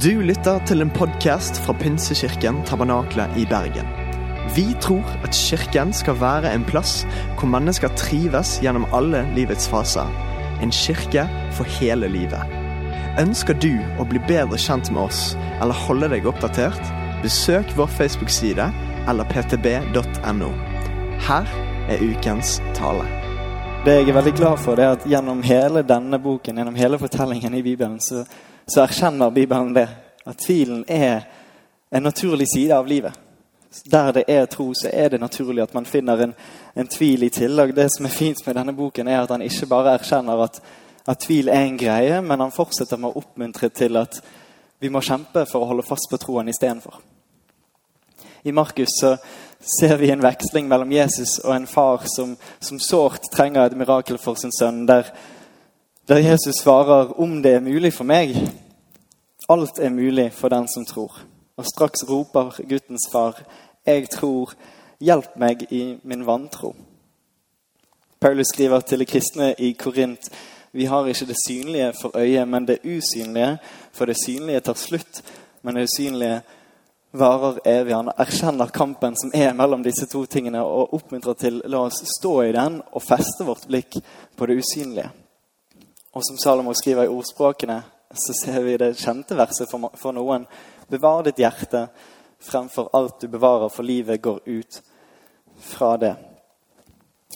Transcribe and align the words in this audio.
Du 0.00 0.22
lytter 0.24 0.62
til 0.64 0.80
en 0.80 0.88
podkast 0.96 1.58
fra 1.60 1.74
Pinsekirken 1.76 2.62
Tabernakle 2.64 3.26
i 3.36 3.42
Bergen. 3.44 3.84
Vi 4.56 4.62
tror 4.80 5.04
at 5.26 5.36
kirken 5.36 5.92
skal 5.92 6.16
være 6.16 6.54
en 6.54 6.64
plass 6.64 7.02
hvor 7.36 7.50
mennesker 7.52 7.92
trives 8.00 8.54
gjennom 8.64 8.86
alle 8.96 9.20
livets 9.36 9.68
faser. 9.68 10.08
En 10.64 10.72
kirke 10.72 11.26
for 11.52 11.68
hele 11.76 12.08
livet. 12.08 12.56
Ønsker 13.20 13.60
du 13.60 13.74
å 14.00 14.08
bli 14.08 14.24
bedre 14.24 14.56
kjent 14.56 14.88
med 14.88 15.02
oss 15.02 15.34
eller 15.60 15.84
holde 15.84 16.08
deg 16.14 16.32
oppdatert? 16.32 16.80
Besøk 17.20 17.76
vår 17.76 17.92
Facebook-side 18.00 18.72
eller 19.04 19.28
ptb.no. 19.28 20.52
Her 21.28 21.56
er 21.92 22.06
ukens 22.08 22.56
tale. 22.72 23.04
Det 23.84 24.00
jeg 24.00 24.08
er 24.08 24.16
veldig 24.16 24.38
glad 24.40 24.64
for, 24.64 24.80
er 24.80 24.94
at 24.96 25.04
gjennom 25.04 25.44
hele 25.44 25.84
denne 25.84 26.16
boken, 26.24 26.56
gjennom 26.56 26.80
hele 26.80 26.96
fortellingen 27.00 27.52
i 27.60 27.62
Bibelen, 27.68 28.00
så, 28.00 28.24
så 28.70 28.84
erkjenner 28.84 29.30
Bibelen 29.30 29.74
det. 29.74 29.88
At 30.24 30.38
tvilen 30.38 30.84
er 30.88 31.26
en 31.90 32.02
naturlig 32.02 32.46
side 32.48 32.76
av 32.76 32.86
livet. 32.86 33.12
Der 33.90 34.12
det 34.12 34.24
er 34.28 34.46
tro, 34.46 34.72
så 34.74 34.90
er 34.92 35.08
det 35.08 35.20
naturlig 35.20 35.62
at 35.62 35.74
man 35.74 35.86
finner 35.86 36.22
en, 36.22 36.34
en 36.76 36.88
tvil 36.88 37.22
i 37.22 37.30
tillegg. 37.30 37.74
Det 37.76 37.88
som 37.92 38.06
er 38.06 38.14
fint 38.14 38.46
med 38.46 38.54
denne 38.54 38.74
boken, 38.74 39.08
er 39.08 39.22
at 39.22 39.30
han 39.30 39.42
ikke 39.42 39.66
bare 39.70 39.94
erkjenner 39.94 40.42
at, 40.44 40.60
at 41.06 41.18
tvil 41.18 41.48
er 41.48 41.64
en 41.66 41.78
greie, 41.78 42.20
men 42.22 42.40
han 42.40 42.54
fortsetter 42.54 42.98
med 42.98 43.10
å 43.10 43.22
oppmuntre 43.22 43.70
til 43.74 43.96
at 43.96 44.20
vi 44.80 44.90
må 44.90 45.02
kjempe 45.04 45.44
for 45.46 45.62
å 45.62 45.70
holde 45.70 45.86
fast 45.86 46.10
på 46.10 46.18
troen 46.18 46.48
istedenfor. 46.48 46.98
I 48.42 48.52
Markus 48.52 48.94
så 49.00 49.16
ser 49.60 49.96
vi 50.00 50.10
en 50.10 50.22
veksling 50.24 50.68
mellom 50.68 50.92
Jesus 50.92 51.38
og 51.44 51.52
en 51.54 51.66
far 51.66 52.06
som, 52.08 52.36
som 52.60 52.80
sårt 52.80 53.28
trenger 53.34 53.66
et 53.66 53.76
mirakel 53.76 54.18
for 54.18 54.38
sin 54.40 54.54
sønn, 54.56 54.86
der, 54.88 55.10
der 56.10 56.18
Jesus 56.18 56.54
svarer 56.54 57.20
'om 57.20 57.42
det 57.42 57.54
er 57.54 57.60
mulig 57.60 57.92
for 57.92 58.04
meg'. 58.04 58.50
Alt 59.48 59.78
er 59.78 59.90
mulig 59.90 60.32
for 60.32 60.48
den 60.48 60.68
som 60.68 60.84
tror. 60.84 61.20
Og 61.56 61.64
straks 61.66 62.10
roper 62.10 62.60
guttens 62.68 63.08
far, 63.12 63.42
'Jeg 63.86 64.10
tror, 64.10 64.52
hjelp 65.00 65.36
meg 65.36 65.72
i 65.72 65.98
min 66.02 66.26
vantro'. 66.26 66.74
Paulus 68.20 68.46
skriver 68.46 68.80
til 68.80 68.98
de 68.98 69.04
kristne 69.04 69.54
i 69.58 69.72
Korint, 69.72 70.30
'Vi 70.72 70.84
har 70.84 71.06
ikke 71.06 71.26
det 71.26 71.36
synlige 71.48 71.92
for 72.00 72.18
øyet, 72.18 72.48
men 72.48 72.66
det 72.68 72.78
usynlige', 72.84 73.56
for 73.92 74.04
det 74.04 74.16
synlige 74.26 74.60
tar 74.60 74.74
slutt, 74.74 75.22
men 75.62 75.76
det 75.76 75.82
usynlige 75.82 76.40
varer 77.12 77.58
evig. 77.66 77.94
Han 77.94 78.10
erkjenner 78.18 78.66
kampen 78.66 79.16
som 79.16 79.30
er 79.34 79.52
mellom 79.52 79.82
disse 79.82 80.06
to 80.06 80.24
tingene, 80.24 80.64
og 80.64 80.94
oppmuntrer 80.94 81.32
til 81.32 81.62
la 81.64 81.78
oss 81.78 82.04
stå 82.18 82.42
i 82.42 82.52
den 82.52 82.82
og 82.92 83.02
feste 83.02 83.44
vårt 83.44 83.66
blikk 83.68 83.96
på 84.36 84.46
det 84.46 84.56
usynlige. 84.56 85.10
Og 86.12 86.24
som 86.26 86.38
Salomo 86.38 86.74
skriver 86.74 87.06
i 87.06 87.12
ordspråkene, 87.12 87.82
så 88.14 88.34
ser 88.34 88.62
vi 88.66 88.76
det 88.76 88.96
kjente 88.98 89.36
verset 89.38 89.70
for, 89.70 90.12
noen. 90.12 90.46
Bevar 90.90 91.22
ditt 91.26 91.38
hjerte 91.38 91.84
fremfor 92.42 92.88
alt 92.96 93.20
du 93.20 93.28
bevarer, 93.30 93.68
for 93.70 93.86
livet 93.86 94.22
går 94.22 94.40
ut 94.46 94.80
fra 95.60 95.94
det. 95.96 96.14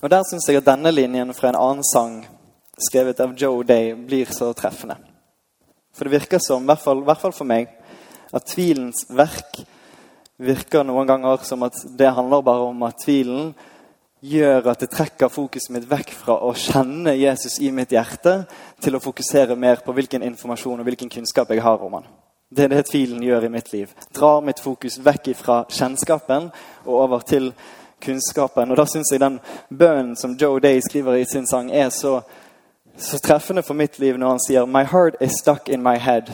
Og 0.03 0.11
Der 0.11 0.25
syns 0.27 0.49
jeg 0.49 0.59
at 0.59 0.67
denne 0.67 0.91
linjen 0.91 1.35
fra 1.35 1.53
en 1.53 1.61
annen 1.61 1.87
sang, 1.87 2.17
skrevet 2.89 3.21
av 3.21 3.37
Joe 3.39 3.63
Day, 3.63 3.95
blir 3.95 4.27
så 4.27 4.51
treffende. 4.53 4.97
For 5.95 6.05
det 6.05 6.17
virker 6.19 6.43
som, 6.43 6.65
i 6.65 6.67
hvert 6.67 6.83
fall, 6.83 7.05
i 7.05 7.07
hvert 7.07 7.23
fall 7.23 7.37
for 7.37 7.47
meg, 7.47 7.71
at 8.35 8.49
tvilens 8.51 9.05
verk 9.15 9.61
virker 10.43 10.83
noen 10.83 11.07
ganger 11.07 11.45
som 11.47 11.63
at 11.63 11.79
det 11.95 12.11
handler 12.17 12.43
bare 12.43 12.67
om 12.73 12.83
at 12.83 12.99
tvilen 13.05 13.53
gjør 14.25 14.71
at 14.73 14.81
det 14.81 14.91
trekker 14.93 15.33
fokuset 15.33 15.73
mitt 15.75 15.87
vekk 15.91 16.13
fra 16.17 16.39
å 16.47 16.53
kjenne 16.57 17.13
Jesus 17.19 17.59
i 17.61 17.71
mitt 17.75 17.93
hjerte, 17.93 18.45
til 18.81 18.97
å 18.97 19.03
fokusere 19.03 19.57
mer 19.57 19.83
på 19.85 19.93
hvilken 19.97 20.25
informasjon 20.25 20.81
og 20.81 20.89
hvilken 20.89 21.13
kunnskap 21.13 21.53
jeg 21.53 21.65
har 21.65 21.83
om 21.85 21.99
han. 21.99 22.07
Det 22.55 22.65
er 22.65 22.73
det 22.73 22.85
tvilen 22.87 23.23
gjør 23.25 23.49
i 23.49 23.53
mitt 23.53 23.73
liv. 23.73 23.93
Drar 24.15 24.45
mitt 24.45 24.61
fokus 24.63 25.01
vekk 25.03 25.33
fra 25.37 25.65
kjennskapen 25.69 26.51
og 26.85 26.95
over 26.95 27.25
til 27.27 27.51
kunnskapen. 28.05 28.71
Og 28.71 28.77
Da 28.77 28.87
syns 28.87 29.11
jeg 29.13 29.21
den 29.21 29.41
bønnen 29.71 30.17
som 30.17 30.37
Joe 30.41 30.61
Day 30.61 30.81
skriver 30.81 31.19
i 31.19 31.25
sin 31.25 31.47
sang, 31.47 31.73
er 31.73 31.89
så, 31.89 32.21
så 32.97 33.19
treffende 33.19 33.63
for 33.63 33.75
mitt 33.75 33.99
liv 33.99 34.19
når 34.19 34.37
han 34.37 34.45
sier 34.47 34.67
My 34.67 34.85
heart 34.85 35.17
is 35.21 35.41
stuck 35.41 35.69
in 35.69 35.83
my 35.83 35.97
head. 35.99 36.31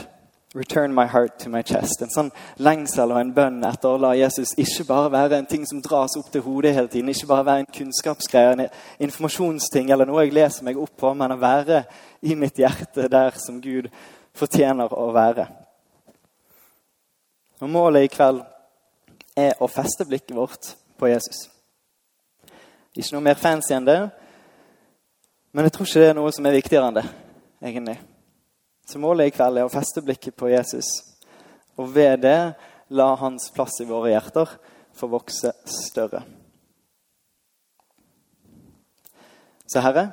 Return 0.54 0.92
my 0.92 1.06
heart 1.06 1.38
to 1.38 1.48
my 1.48 1.62
chest. 1.62 2.00
En 2.02 2.10
sånn 2.10 2.30
lengsel 2.58 3.12
og 3.14 3.20
en 3.20 3.28
bønn 3.34 3.60
etter 3.68 3.86
å 3.86 4.00
la 4.02 4.16
Jesus 4.18 4.50
ikke 4.58 4.88
bare 4.88 5.12
være 5.14 5.38
en 5.38 5.46
ting 5.46 5.62
som 5.68 5.78
dras 5.84 6.16
opp 6.18 6.32
til 6.34 6.42
hodet 6.42 6.72
hele 6.74 6.90
tiden, 6.90 7.12
ikke 7.12 7.28
bare 7.30 7.46
være 7.46 7.62
en 7.62 7.70
kunnskapsgreie, 7.76 8.56
en 8.56 9.06
informasjonsting 9.06 9.92
eller 9.94 10.10
noe 10.10 10.24
jeg 10.24 10.34
leser 10.34 10.66
meg 10.66 10.80
opp 10.82 10.96
på, 10.98 11.14
men 11.14 11.36
å 11.36 11.38
være 11.38 11.84
i 12.26 12.34
mitt 12.34 12.58
hjerte 12.58 13.06
der 13.06 13.38
som 13.38 13.62
Gud 13.62 13.86
fortjener 14.34 14.90
å 14.90 15.06
være. 15.14 15.46
Og 17.62 17.70
Målet 17.70 18.08
i 18.08 18.10
kveld 18.10 18.42
er 19.38 19.54
å 19.62 19.70
feste 19.70 20.02
blikket 20.08 20.34
vårt 20.34 20.74
på 20.98 21.14
Jesus. 21.14 21.46
Ikke 22.98 23.14
noe 23.14 23.28
mer 23.30 23.38
fancy 23.38 23.76
enn 23.76 23.86
det, 23.86 24.00
men 25.54 25.66
jeg 25.66 25.78
tror 25.78 25.86
ikke 25.86 26.02
det 26.02 26.10
er 26.10 26.18
noe 26.24 26.34
som 26.34 26.46
er 26.50 26.58
viktigere 26.58 26.90
enn 26.90 27.04
det, 27.04 27.10
egentlig. 27.62 28.00
Så 28.90 28.98
målet 28.98 29.28
i 29.30 29.30
kveld 29.30 29.60
er 29.60 29.68
å 29.68 29.70
feste 29.70 30.02
blikket 30.02 30.34
på 30.34 30.48
Jesus, 30.50 30.88
og 31.78 31.92
ved 31.94 32.24
det 32.24 32.38
la 32.90 33.12
hans 33.20 33.44
plass 33.54 33.76
i 33.78 33.86
våre 33.86 34.10
hjerter 34.10 34.50
få 34.98 35.06
vokse 35.12 35.52
større. 35.70 36.24
Så 39.70 39.78
Herre, 39.84 40.08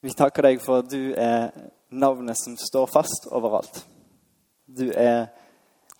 vi 0.00 0.14
takker 0.16 0.48
deg 0.48 0.64
for 0.64 0.80
at 0.80 0.88
du 0.88 1.12
er 1.20 1.52
navnet 1.92 2.40
som 2.40 2.56
står 2.56 2.88
fast 2.96 3.28
overalt. 3.28 3.82
Du 4.64 4.86
er 4.88 5.26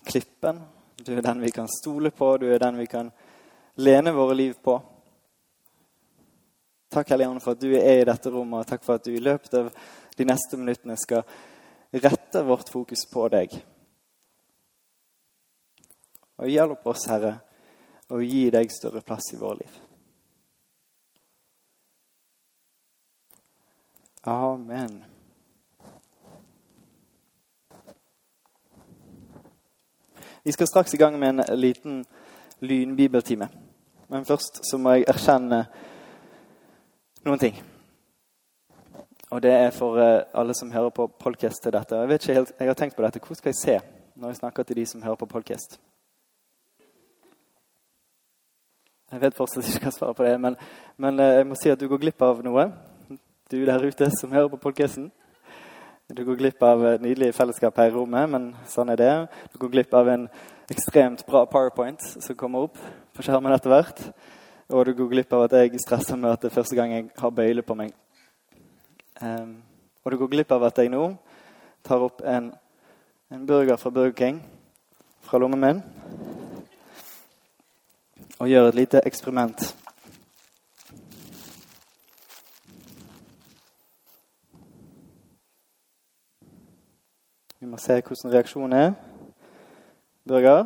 klippen, 0.09 0.63
du 0.97 1.13
er 1.13 1.21
den 1.29 1.45
vi 1.45 1.53
kan 1.53 1.69
stole 1.69 2.09
på, 2.09 2.31
du 2.41 2.49
er 2.49 2.65
den 2.65 2.81
vi 2.81 2.89
kan 2.89 3.13
lene 3.77 4.17
våre 4.17 4.41
liv 4.41 4.57
på. 4.65 4.79
Takk 6.89 7.13
Hellige 7.13 7.29
Ånd 7.29 7.45
for 7.45 7.53
at 7.53 7.61
du 7.61 7.69
er 7.77 8.01
i 8.01 8.05
dette 8.09 8.33
rommet, 8.33 8.63
og 8.63 8.73
takk 8.73 8.81
for 8.81 8.97
at 8.97 9.05
du 9.05 9.13
i 9.13 9.21
løpet 9.21 9.61
av 9.61 9.73
de 10.19 10.27
neste 10.27 10.57
minuttene 10.59 10.97
skal 10.99 11.23
rette 11.91 12.43
vårt 12.43 12.69
fokus 12.69 13.05
på 13.11 13.27
deg. 13.31 13.53
Og 16.39 16.51
hjelp 16.51 16.87
oss, 16.87 17.07
Herre, 17.11 17.37
å 18.11 18.19
gi 18.23 18.49
deg 18.51 18.71
større 18.71 19.01
plass 19.05 19.31
i 19.33 19.39
vår 19.39 19.61
liv. 19.61 19.79
Amen. 24.29 24.99
Vi 30.43 30.51
skal 30.51 30.67
straks 30.67 30.93
i 30.93 30.99
gang 30.99 31.19
med 31.19 31.39
en 31.39 31.59
liten 31.59 32.05
lynbibeltime. 32.59 33.49
Men 34.07 34.25
først 34.25 34.63
så 34.71 34.77
må 34.81 34.97
jeg 34.97 35.07
erkjenne 35.07 35.63
noen 37.25 37.41
ting. 37.41 37.59
Og 39.29 39.43
det 39.43 39.51
er 39.51 39.69
for 39.69 39.93
uh, 39.93 40.25
alle 40.33 40.53
som 40.57 40.71
hører 40.71 40.89
på 40.89 41.05
podkast 41.19 41.61
til 41.63 41.73
dette. 41.73 41.95
Jeg, 41.95 42.09
vet 42.09 42.23
ikke 42.23 42.33
helt, 42.33 42.51
jeg 42.59 42.67
har 42.67 42.77
tenkt 42.77 42.95
på 42.97 43.03
dette. 43.05 43.19
Hvor 43.21 43.37
skal 43.37 43.49
jeg 43.49 43.59
se 43.61 43.75
når 44.15 44.31
jeg 44.31 44.39
snakker 44.39 44.63
til 44.63 44.75
de 44.75 44.85
som 44.89 45.03
hører 45.05 45.19
på 45.21 45.27
podkast? 45.29 45.79
Jeg 49.11 49.21
vet 49.21 49.37
fortsatt 49.37 49.69
ikke 49.69 49.85
hva 49.85 49.93
svaret 49.93 50.17
på 50.17 50.25
det 50.25 50.33
men, 50.41 50.57
men 50.97 51.21
uh, 51.21 51.25
jeg 51.25 51.45
må 51.45 51.59
si 51.61 51.69
at 51.69 51.77
du 51.77 51.85
går 51.91 52.01
glipp 52.07 52.25
av 52.25 52.41
noe. 52.45 52.65
Du 53.51 53.59
der 53.65 53.85
ute 53.85 54.09
som 54.17 54.33
hører 54.33 54.49
på 54.49 54.61
podkasten. 54.65 55.11
Du 56.09 56.25
går 56.25 56.41
glipp 56.41 56.65
av 56.65 56.81
et 56.95 57.05
nydelig 57.05 57.35
fellesskap 57.37 57.77
her 57.77 57.91
i 57.91 57.93
rommet, 57.93 58.25
men 58.33 58.49
sånn 58.65 58.89
er 58.89 58.97
det. 58.97 59.13
Du 59.53 59.61
går 59.61 59.75
glipp 59.75 59.93
av 59.93 60.09
en 60.09 60.25
ekstremt 60.73 61.21
bra 61.29 61.45
powerpoint 61.45 62.01
som 62.01 62.37
kommer 62.37 62.65
opp 62.65 62.81
på 63.13 63.25
skjermen 63.25 63.53
etter 63.53 63.77
hvert. 63.77 64.05
Og 64.73 64.89
du 64.89 64.95
går 64.97 65.13
glipp 65.13 65.37
av 65.37 65.45
at 65.45 65.59
jeg 65.61 65.85
stresser 65.85 66.17
med 66.17 66.33
at 66.33 66.41
det 66.41 66.49
er 66.49 66.57
første 66.57 66.77
gang 66.77 66.97
jeg 66.97 67.11
har 67.13 67.33
bøyle 67.33 67.61
på 67.61 67.77
meg. 67.77 67.93
Um, 69.21 69.63
og 70.03 70.11
du 70.11 70.17
går 70.17 70.27
glipp 70.31 70.51
av 70.51 70.63
at 70.63 70.77
jeg 70.79 70.91
nå 70.93 71.03
tar 71.83 71.99
opp 72.05 72.21
en, 72.23 72.53
en 73.31 73.45
burger 73.47 73.75
fra 73.75 73.91
Burger 73.91 74.15
King 74.15 74.39
fra 75.21 75.37
lommen 75.37 75.59
min 75.59 75.81
og 78.39 78.47
gjør 78.47 78.69
et 78.69 78.75
lite 78.75 79.01
eksperiment. 79.05 79.75
Vi 87.59 87.67
må 87.67 87.77
se 87.77 87.99
hvordan 87.99 88.33
reaksjonen 88.33 88.73
er. 88.73 88.93
Burger. 90.27 90.65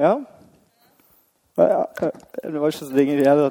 Ja. 0.00 0.14
Det 1.56 2.58
var 2.58 2.68
ikke 2.68 2.78
så 2.78 2.92
lenge 2.96 3.18
i 3.18 3.24
det. 3.24 3.50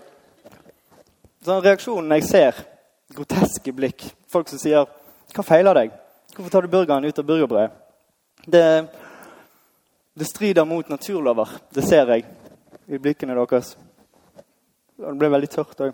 Sånn 1.45 1.61
reaksjonen 1.61 2.15
jeg 2.17 2.25
ser, 2.25 2.61
groteske 3.13 3.73
blikk. 3.75 4.07
Folk 4.27 4.49
som 4.49 4.57
sier 4.57 4.87
'Hva 5.29 5.43
feiler 5.45 5.73
deg? 5.73 5.91
Hvorfor 6.33 6.49
tar 6.49 6.61
du 6.61 6.67
burgeren 6.67 7.05
ut 7.05 7.19
av 7.19 7.25
burgerbrødet?' 7.25 7.71
Det, 8.47 8.89
Det 10.17 10.25
strider 10.25 10.65
mot 10.65 10.89
naturlover. 10.89 11.47
Det 11.71 11.83
ser 11.83 12.05
jeg 12.05 12.25
i 12.87 12.97
blikkene 12.97 13.35
deres. 13.35 13.77
Og 14.97 15.13
det 15.13 15.19
ble 15.19 15.29
veldig 15.29 15.49
tørt 15.49 15.79
òg. 15.79 15.93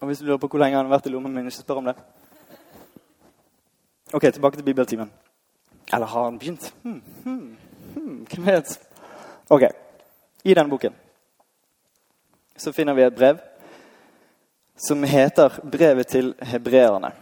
Og 0.00 0.06
hvis 0.06 0.18
du 0.18 0.24
lurer 0.24 0.38
på 0.38 0.48
hvor 0.48 0.58
lenge 0.58 0.76
han 0.76 0.86
har 0.86 0.96
vært 0.96 1.06
i 1.06 1.10
lommen 1.10 1.34
min, 1.34 1.46
ikke 1.46 1.62
spør 1.62 1.76
om 1.76 1.84
det. 1.84 1.96
Ok, 4.12 4.22
tilbake 4.22 4.56
til 4.56 4.64
bibeltimen. 4.64 5.10
Eller 5.92 6.06
har 6.06 6.24
han 6.24 6.38
begynt? 6.38 6.74
Hmm, 6.82 7.02
hmm, 7.24 7.56
hmm, 7.94 8.26
hvem 8.30 8.46
vet? 8.46 8.78
Ok, 9.48 9.62
I 10.44 10.54
denne 10.54 10.70
boken 10.70 10.94
så 12.56 12.72
finner 12.72 12.94
vi 12.94 13.02
et 13.02 13.16
brev 13.16 13.38
som 14.76 15.02
heter 15.02 15.60
'Brevet 15.62 16.06
til 16.06 16.34
hebreerne'. 16.38 17.12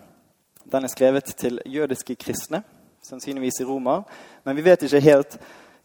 Den 0.73 0.85
er 0.85 0.89
skrevet 0.89 1.25
til 1.25 1.61
jødiske 1.67 2.15
kristne, 2.15 2.63
sannsynligvis 3.03 3.61
i 3.61 3.65
Roma. 3.65 4.03
Men 4.45 4.57
vi 4.57 4.65
vet 4.65 4.83
ikke 4.83 5.01
helt 5.01 5.39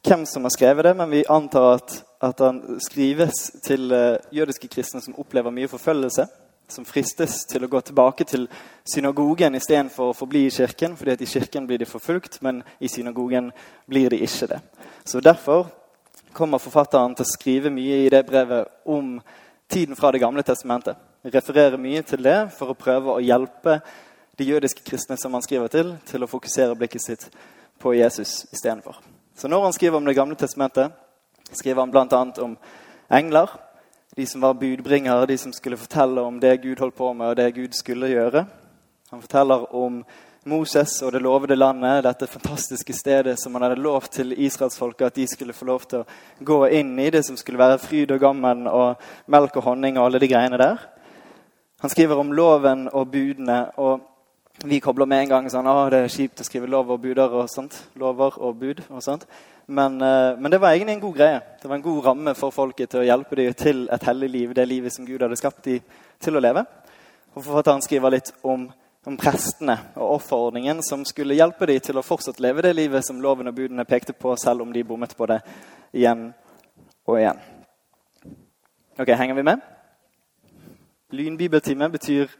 hvem 0.08 0.26
som 0.26 0.44
har 0.44 0.50
skrevet 0.50 0.86
det, 0.86 0.96
men 0.98 1.12
vi 1.12 1.24
antar 1.30 1.74
at, 1.74 2.04
at 2.22 2.38
den 2.40 2.80
skrives 2.80 3.52
til 3.64 3.92
uh, 3.92 4.16
jødiske 4.32 4.68
kristne 4.68 5.02
som 5.02 5.16
opplever 5.20 5.52
mye 5.52 5.68
forfølgelse. 5.68 6.28
Som 6.68 6.86
fristes 6.86 7.46
til 7.48 7.64
å 7.64 7.70
gå 7.72 7.80
tilbake 7.82 8.26
til 8.28 8.48
synagogen 8.86 9.56
istedenfor 9.56 10.12
å 10.12 10.16
forbli 10.16 10.46
i 10.46 10.52
kirken. 10.52 10.98
fordi 10.98 11.12
at 11.12 11.22
i 11.22 11.26
kirken 11.26 11.68
blir 11.68 11.78
de 11.78 11.86
forfulgt, 11.86 12.42
men 12.42 12.64
i 12.80 12.88
synagogen 12.88 13.52
blir 13.88 14.10
de 14.10 14.18
ikke 14.18 14.48
det. 14.48 14.60
Så 15.06 15.20
Derfor 15.20 15.68
kommer 16.34 16.58
forfatteren 16.58 17.16
til 17.16 17.24
å 17.24 17.32
skrive 17.32 17.70
mye 17.70 18.06
i 18.06 18.10
det 18.10 18.26
brevet 18.26 18.68
om 18.86 19.22
tiden 19.70 19.96
fra 19.96 20.12
Det 20.12 20.20
gamle 20.20 20.44
testamentet. 20.44 20.96
Refererer 21.24 21.78
mye 21.78 22.02
til 22.02 22.24
det 22.24 22.52
for 22.58 22.72
å 22.72 22.78
prøve 22.78 23.16
å 23.16 23.24
hjelpe 23.24 23.82
de 24.38 24.46
jødiske 24.46 24.84
kristne 24.86 25.18
som 25.18 25.34
han 25.34 25.42
skriver 25.42 25.68
til, 25.68 25.96
til 26.06 26.24
å 26.24 26.30
fokusere 26.30 26.76
blikket 26.76 27.02
sitt 27.02 27.30
på 27.80 27.94
Jesus 27.94 28.46
istedenfor. 28.52 28.96
Så 29.36 29.48
når 29.48 29.64
han 29.64 29.74
skriver 29.74 29.98
om 29.98 30.06
Det 30.06 30.16
gamle 30.16 30.36
testamentet, 30.36 30.92
skriver 31.52 31.82
han 31.82 31.92
bl.a. 31.92 32.44
om 32.44 32.58
engler. 33.10 33.48
De 34.18 34.26
som 34.26 34.42
var 34.42 34.54
budbringere, 34.58 35.26
de 35.30 35.38
som 35.38 35.52
skulle 35.54 35.78
fortelle 35.78 36.22
om 36.26 36.40
det 36.42 36.56
Gud 36.64 36.80
holdt 36.82 36.96
på 36.98 37.12
med, 37.14 37.28
og 37.30 37.36
det 37.38 37.52
Gud 37.54 37.76
skulle 37.78 38.10
gjøre. 38.10 38.48
Han 39.12 39.22
forteller 39.22 39.68
om 39.76 40.00
Moses 40.50 40.96
og 41.06 41.12
det 41.14 41.22
lovede 41.22 41.56
landet, 41.56 42.02
dette 42.02 42.26
fantastiske 42.28 42.96
stedet 42.98 43.36
som 43.38 43.54
han 43.54 43.68
hadde 43.68 43.78
lovt 43.78 44.16
til 44.18 44.34
israelsfolket 44.34 45.06
at 45.06 45.20
de 45.20 45.28
skulle 45.30 45.54
få 45.54 45.70
lov 45.70 45.86
til 45.86 46.02
å 46.02 46.08
gå 46.50 46.58
inn 46.80 46.96
i, 46.98 47.12
det 47.14 47.22
som 47.28 47.38
skulle 47.38 47.62
være 47.62 47.78
fryd 47.84 48.16
og 48.16 48.24
gammen 48.26 48.66
og 48.66 49.06
melk 49.30 49.62
og 49.62 49.68
honning 49.70 50.00
og 50.00 50.08
alle 50.08 50.24
de 50.24 50.32
greiene 50.34 50.58
der. 50.58 50.82
Han 51.86 51.94
skriver 51.94 52.18
om 52.18 52.34
loven 52.34 52.88
og 52.90 53.12
budene. 53.14 53.68
og 53.78 54.02
vi 54.66 54.80
kobler 54.80 55.06
med 55.06 55.22
en 55.22 55.30
gang 55.30 55.48
sånn, 55.54 55.68
at 55.70 55.92
det 55.94 56.00
er 56.02 56.10
kjipt 56.10 56.42
å 56.42 56.46
skrive 56.48 56.70
lov 56.72 56.90
og 56.90 57.02
buder 57.04 57.34
og 57.38 57.46
sånt. 57.52 57.76
Lover 58.02 58.40
og 58.42 58.56
bud 58.58 58.80
og 58.88 59.04
sånt. 59.06 59.28
Men, 59.68 60.02
eh, 60.02 60.38
men, 60.40 60.50
det 60.52 60.58
var 60.58 60.74
egentlig 60.74 60.96
en 60.96 61.04
god 61.04 61.16
greie. 61.16 61.42
Det 61.62 61.70
var 61.70 61.76
en 61.76 61.86
god 61.86 62.06
ramme 62.06 62.34
for 62.34 62.52
folket 62.52 62.90
til 62.90 63.04
å 63.04 63.06
hjelpe 63.06 63.36
dem 63.36 63.54
til 63.54 63.84
et 63.94 64.04
hellig 64.10 64.30
liv. 64.30 64.54
Det 64.56 64.66
livet 64.66 64.94
som 64.94 65.06
Gud 65.06 65.22
hadde 65.22 65.38
skapt 65.38 65.64
dem 65.64 65.82
til 66.20 66.38
å 66.38 66.42
leve. 66.42 66.66
Og 67.36 67.44
Forfatteren 67.44 67.84
skriver 67.86 68.16
litt 68.16 68.32
om, 68.42 68.64
om 69.06 69.18
prestene 69.18 69.76
og 69.96 70.16
offerordningen 70.16 70.82
som 70.82 71.06
skulle 71.06 71.38
hjelpe 71.38 71.68
dem 71.70 71.80
til 71.80 72.00
å 72.00 72.06
fortsatt 72.06 72.40
leve 72.42 72.64
det 72.66 72.74
livet 72.74 73.06
som 73.06 73.22
loven 73.22 73.52
og 73.52 73.56
budene 73.60 73.86
pekte 73.86 74.16
på, 74.18 74.34
selv 74.42 74.66
om 74.66 74.74
de 74.74 74.84
bommet 74.84 75.14
på 75.14 75.28
det 75.30 75.38
igjen 75.94 76.32
og 77.06 77.20
igjen. 77.20 77.44
Ok, 78.98 79.14
Henger 79.14 79.38
vi 79.38 79.46
med? 79.46 79.62
Lynbibeltime 81.14 81.92
betyr 81.94 82.34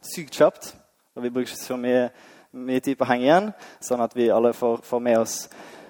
sykt 0.00 0.38
kjapt. 0.38 0.76
Og 1.16 1.22
vi 1.24 1.30
bruker 1.30 1.50
ikke 1.50 1.58
så 1.58 1.76
mye, 1.76 2.08
mye, 2.52 2.80
tid 2.80 2.98
på 2.98 3.06
å 3.06 3.10
henge 3.10 3.26
igjen, 3.26 3.48
sånn 3.82 4.02
at 4.04 4.14
vi 4.16 4.28
alle 4.30 4.52
får, 4.54 4.82
får 4.86 5.02
med 5.02 5.18
oss 5.18 5.36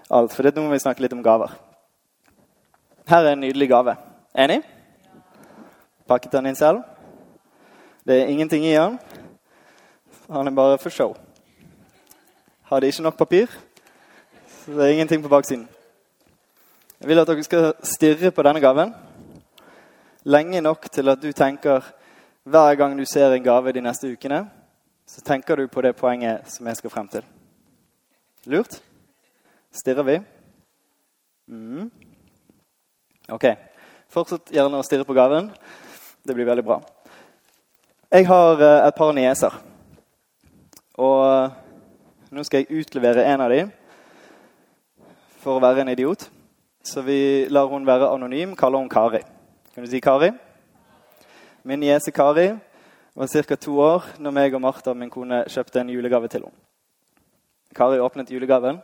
alt. 0.08 0.32
For 0.32 0.48
nå 0.48 0.64
må 0.64 0.72
vi 0.72 0.82
snakke 0.82 1.04
litt 1.04 1.16
om 1.16 1.24
gaver. 1.24 1.52
Her 3.10 3.26
er 3.26 3.34
en 3.34 3.42
nydelig 3.44 3.68
gave. 3.70 3.96
Enig? 4.38 4.60
Pakket 6.08 6.36
den 6.38 6.50
inn 6.50 6.58
selv? 6.58 6.84
Det 8.06 8.16
er 8.16 8.32
ingenting 8.32 8.64
i 8.64 8.76
den. 8.76 8.96
Han 10.30 10.46
er 10.46 10.56
bare 10.56 10.78
for 10.78 10.94
show. 10.94 11.16
Hadde 12.70 12.86
ikke 12.86 13.02
nok 13.02 13.18
papir, 13.18 13.50
så 14.46 14.72
det 14.72 14.86
er 14.86 14.92
ingenting 14.94 15.22
på 15.22 15.28
baksiden. 15.28 15.68
Jeg 17.00 17.08
vil 17.08 17.18
at 17.18 17.28
dere 17.28 17.42
skal 17.42 17.72
stirre 17.82 18.30
på 18.30 18.42
denne 18.46 18.60
gaven 18.60 18.92
lenge 20.24 20.60
nok 20.60 20.90
til 20.92 21.08
at 21.08 21.22
du 21.22 21.32
tenker 21.32 21.84
hver 22.44 22.74
gang 22.74 22.98
du 22.98 23.04
ser 23.08 23.32
en 23.32 23.42
gave 23.42 23.72
de 23.72 23.80
neste 23.80 24.12
ukene 24.12 24.44
så 25.10 25.20
tenker 25.20 25.56
du 25.56 25.68
på 25.68 25.82
det 25.82 25.96
poenget 25.98 26.46
som 26.46 26.66
jeg 26.70 26.76
skal 26.78 26.90
frem 26.90 27.08
til. 27.10 27.24
Lurt? 28.46 28.76
Stirrer 29.74 30.06
vi? 30.06 30.20
Mm. 31.50 31.88
Ok. 33.34 33.48
Fortsett 34.06 34.52
gjerne 34.54 34.78
å 34.78 34.86
stirre 34.86 35.06
på 35.08 35.16
gaven. 35.18 35.48
Det 36.22 36.36
blir 36.36 36.46
veldig 36.46 36.62
bra. 36.62 36.78
Jeg 38.14 38.28
har 38.30 38.62
uh, 38.62 38.86
et 38.86 38.94
par 38.94 39.10
nieser. 39.18 39.58
Og 40.94 41.18
uh, 41.26 41.58
nå 42.30 42.46
skal 42.46 42.62
jeg 42.62 42.84
utlevere 42.84 43.26
en 43.32 43.42
av 43.42 43.50
dem 43.50 43.74
for 45.42 45.58
å 45.58 45.66
være 45.66 45.82
en 45.82 45.90
idiot. 45.90 46.28
Så 46.86 47.02
vi 47.02 47.50
lar 47.50 47.66
hun 47.74 47.88
være 47.88 48.14
anonym, 48.14 48.54
kaller 48.54 48.78
hun 48.78 48.92
Kari. 48.92 49.24
Kan 49.74 49.82
du 49.82 49.90
si 49.90 49.98
Kari? 49.98 50.30
Min 51.66 51.82
niese 51.82 52.14
Kari 52.14 52.52
var 53.14 53.42
ca. 53.42 53.56
to 53.56 53.78
år 53.80 54.04
når 54.18 54.30
meg 54.30 54.54
og 54.54 54.60
Martha, 54.60 54.94
min 54.94 55.10
kone, 55.10 55.44
kjøpte 55.48 55.80
en 55.80 55.90
julegave 55.90 56.28
til 56.28 56.44
henne. 56.44 56.56
Kari 57.74 57.98
åpnet 57.98 58.30
julegaven. 58.30 58.80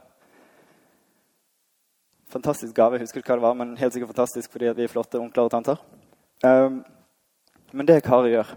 Fantastisk 2.29 2.75
gave. 2.75 2.99
Husker 2.99 3.19
ikke 3.19 3.33
hva 3.33 3.39
det 3.39 3.47
var, 3.47 3.55
men 3.55 3.77
helt 3.77 3.93
sikkert 3.93 4.13
fantastisk 4.15 4.53
fordi 4.53 4.71
vi 4.77 4.85
er 4.87 4.91
flotte 4.91 5.19
onkler 5.19 5.49
og 5.49 5.51
tanter. 5.51 5.81
Um, 6.45 6.85
men 7.73 7.87
det 7.87 8.05
Kari 8.05 8.31
gjør, 8.31 8.53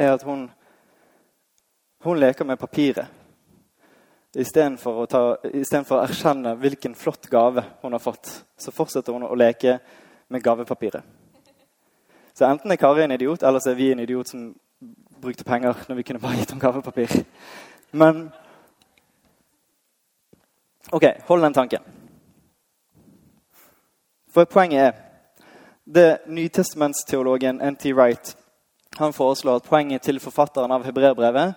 er 0.00 0.14
at 0.14 0.22
hun, 0.22 0.46
hun 2.04 2.20
leker 2.20 2.48
med 2.48 2.60
papiret. 2.60 3.06
Istedenfor 4.32 5.02
å, 5.02 5.06
ta, 5.06 5.20
å 5.36 5.98
erkjenne 6.00 6.54
hvilken 6.56 6.94
flott 6.96 7.28
gave 7.28 7.66
hun 7.82 7.92
har 7.92 8.00
fått, 8.00 8.30
så 8.56 8.72
fortsetter 8.72 9.12
hun 9.12 9.28
å 9.28 9.36
leke 9.36 9.76
med 10.32 10.42
gavepapiret. 10.42 11.04
Så 12.32 12.48
enten 12.48 12.72
er 12.72 12.80
Kari 12.80 13.04
en 13.04 13.12
idiot, 13.12 13.42
eller 13.44 13.60
så 13.60 13.74
er 13.74 13.76
vi 13.76 13.90
en 13.92 14.00
idiot 14.00 14.32
som 14.32 14.46
brukte 15.22 15.44
penger 15.44 15.84
når 15.88 15.96
vi 15.96 16.02
kunne 16.02 16.20
bare 16.22 16.40
gitt 16.40 16.50
ham 16.50 16.60
gavepapir. 16.60 17.24
Men 17.92 18.30
OK, 20.92 21.04
hold 21.28 21.42
den 21.42 21.54
tanken. 21.54 21.82
For 24.32 24.44
poenget 24.44 24.80
er 24.80 24.92
det 25.84 26.18
Nytestamentsteologen 26.26 27.60
N.T. 27.60 27.92
Wright 27.92 28.36
han 28.96 29.12
foreslår 29.12 29.56
at 29.56 29.68
poenget 29.68 30.02
til 30.02 30.20
forfatteren 30.20 30.72
av 30.72 30.84
hebreerbrevet 30.84 31.54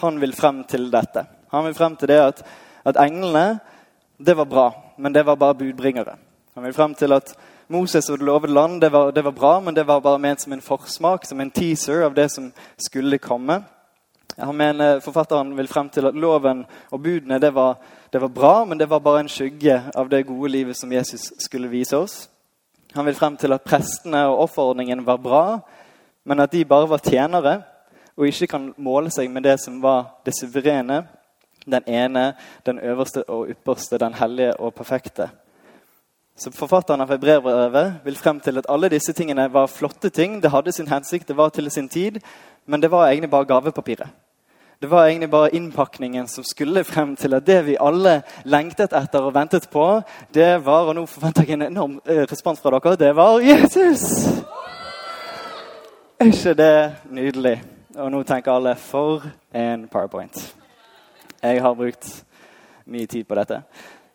han 0.00 0.20
vil 0.20 0.34
frem 0.34 0.64
til 0.68 0.90
dette. 0.90 1.24
Han 1.52 1.64
vil 1.68 1.76
frem 1.76 1.96
til 1.96 2.10
det 2.10 2.20
at, 2.20 2.42
at 2.84 2.98
englene 3.00 3.60
det 4.18 4.36
var 4.36 4.48
bra, 4.50 4.66
men 4.98 5.14
det 5.14 5.26
var 5.26 5.36
bare 5.36 5.54
budbringere. 5.54 6.16
Han 6.54 6.64
vil 6.64 6.74
frem 6.74 6.94
til 6.94 7.12
at 7.12 7.34
Moses 7.68 8.10
og 8.10 8.18
det 8.18 8.26
lovede 8.26 8.52
land 8.52 8.80
det 8.80 8.92
var, 8.92 9.12
det 9.12 9.24
var, 9.24 9.30
bra, 9.30 9.60
men 9.60 9.74
det 9.74 9.86
var 9.86 10.00
bare 10.00 10.18
ment 10.18 10.40
som 10.40 10.52
en 10.52 10.60
forsmak, 10.60 11.24
som 11.26 11.40
en 11.40 11.50
teaser 11.50 12.04
av 12.04 12.14
det 12.14 12.28
som 12.30 12.52
skulle 12.76 13.18
komme. 13.18 13.62
Han 14.36 14.56
mener, 14.56 15.00
Forfatteren 15.00 15.56
vil 15.56 15.68
frem 15.68 15.88
til 15.88 16.06
at 16.06 16.14
loven 16.14 16.64
og 16.90 17.02
budene 17.02 17.38
det 17.38 17.54
var, 17.54 17.76
det 18.12 18.20
var 18.20 18.28
bra, 18.28 18.54
men 18.64 18.78
det 18.78 18.90
var 18.90 18.98
bare 18.98 19.20
en 19.20 19.28
skygge 19.28 19.82
av 19.94 20.08
det 20.08 20.26
gode 20.26 20.50
livet 20.50 20.76
som 20.76 20.92
Jesus 20.92 21.32
skulle 21.38 21.68
vise 21.68 21.96
oss. 21.96 22.28
Han 22.94 23.06
vil 23.06 23.14
frem 23.14 23.36
til 23.36 23.52
at 23.52 23.62
prestene 23.62 24.26
og 24.28 24.44
offerordningen 24.48 25.06
var 25.06 25.16
bra, 25.16 25.44
men 26.24 26.40
at 26.40 26.52
de 26.52 26.64
bare 26.64 26.88
var 26.88 27.02
tjenere 27.02 27.62
og 28.16 28.26
ikke 28.26 28.46
kan 28.46 28.68
måle 28.78 29.10
seg 29.10 29.30
med 29.30 29.42
det 29.42 29.56
som 29.62 29.80
var 29.82 30.20
det 30.26 30.34
suverene, 30.38 31.02
den 31.66 31.88
ene, 31.88 32.34
den 32.66 32.78
øverste 32.78 33.24
og 33.30 33.48
ypperste, 33.50 33.98
den 33.98 34.14
hellige 34.14 34.60
og 34.60 34.74
perfekte. 34.74 35.30
Så 36.36 36.50
Forfatteren 36.50 37.00
av 37.00 37.12
brevbrevet 37.14 38.00
vil 38.02 38.16
frem 38.18 38.40
til 38.42 38.58
at 38.58 38.66
alle 38.68 38.88
disse 38.90 39.12
tingene 39.14 39.46
var 39.54 39.68
flotte 39.70 40.10
ting. 40.10 40.40
Det 40.42 40.50
hadde 40.50 40.72
sin 40.72 40.88
hensikt, 40.90 41.28
det 41.28 41.36
var 41.38 41.52
til 41.54 41.70
sin 41.70 41.88
tid, 41.88 42.18
men 42.66 42.80
det 42.82 42.90
var 42.90 43.06
egentlig 43.06 43.30
bare 43.30 43.46
gavepapiret. 43.46 44.08
Det 44.82 44.90
var 44.90 45.06
egentlig 45.06 45.30
bare 45.30 45.54
innpakningen 45.54 46.26
som 46.28 46.44
skulle 46.44 46.82
frem 46.84 47.14
til 47.16 47.34
at 47.34 47.46
det 47.46 47.60
vi 47.66 47.76
alle 47.80 48.22
lengtet 48.44 48.92
etter 48.92 49.22
og 49.22 49.34
ventet 49.34 49.68
på, 49.70 50.02
det 50.34 50.64
var 50.64 50.88
Og 50.88 50.94
nå 50.94 51.06
forventer 51.06 51.46
jeg 51.46 51.54
en 51.54 51.62
enorm 51.62 52.00
eh, 52.04 52.26
respons 52.26 52.60
fra 52.60 52.70
dere. 52.70 52.96
Det 52.96 53.16
var 53.16 53.38
Jesus! 53.40 54.02
Er 56.18 56.26
ikke 56.26 56.54
det 56.54 56.92
nydelig? 57.10 57.62
Og 57.96 58.10
nå 58.10 58.22
tenker 58.22 58.52
alle 58.52 58.74
for 58.74 59.22
en 59.54 59.88
powerpoint. 59.88 60.54
Jeg 61.42 61.62
har 61.62 61.74
brukt 61.74 62.24
mye 62.86 63.06
tid 63.06 63.24
på 63.24 63.34
dette. 63.34 63.62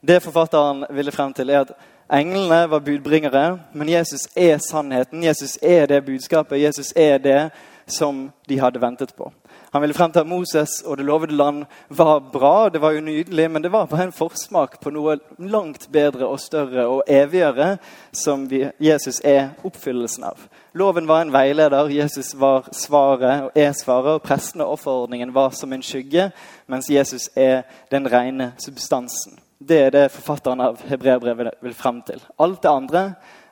Det 0.01 0.23
forfatteren 0.23 0.85
ville 0.89 1.11
frem 1.11 1.33
til, 1.33 1.49
er 1.49 1.61
at 1.61 1.71
Englene 2.09 2.69
var 2.69 2.79
budbringere, 2.79 3.59
men 3.73 3.89
Jesus 3.89 4.27
er 4.35 4.57
sannheten. 4.57 5.23
Jesus 5.23 5.59
er 5.61 5.85
det 5.85 6.05
budskapet. 6.05 6.61
Jesus 6.61 6.93
er 6.95 7.17
det 7.17 7.49
som 7.85 8.31
de 8.49 8.59
hadde 8.59 8.81
ventet 8.81 9.15
på. 9.15 9.31
Han 9.71 9.81
ville 9.81 9.93
frem 9.93 10.11
til 10.11 10.19
at 10.19 10.27
Moses 10.27 10.81
og 10.81 10.97
det 10.97 11.05
lovede 11.05 11.35
land 11.37 11.65
var 11.89 12.19
bra, 12.33 12.69
det 12.69 12.81
var 12.81 12.91
jo 12.91 13.01
nydelig, 13.01 13.51
men 13.51 13.63
det 13.63 13.71
var 13.71 13.85
bare 13.85 14.03
en 14.03 14.11
forsmak 14.11 14.79
på 14.81 14.89
noe 14.89 15.19
langt 15.37 15.85
bedre 15.91 16.25
og 16.25 16.39
større 16.39 16.87
og 16.87 17.03
evigere 17.07 17.77
som 18.11 18.47
Jesus 18.79 19.21
er 19.23 19.51
oppfyllelsen 19.63 20.23
av. 20.23 20.41
Loven 20.73 21.07
var 21.07 21.21
en 21.21 21.33
veileder, 21.33 21.89
Jesus 21.93 22.33
var 22.39 22.69
svaret 22.73 23.43
og 23.43 23.51
er 23.55 23.71
svaret. 23.77 24.13
og 24.17 24.21
Prestene 24.21 24.65
og 24.65 24.79
offerordningen 24.79 25.33
var 25.33 25.53
som 25.53 25.73
en 25.73 25.85
skygge, 25.85 26.31
mens 26.67 26.89
Jesus 26.89 27.29
er 27.35 27.61
den 27.91 28.11
rene 28.11 28.53
substansen. 28.57 29.37
Det 29.59 29.79
er 29.85 29.91
det 29.91 30.11
forfatteren 30.11 30.61
av 30.63 30.79
hebreerbrevet 30.87 31.57
vil 31.61 31.73
frem 31.75 32.01
til. 32.07 32.21
Alt 32.39 32.61
det 32.63 32.71
andre 32.71 33.01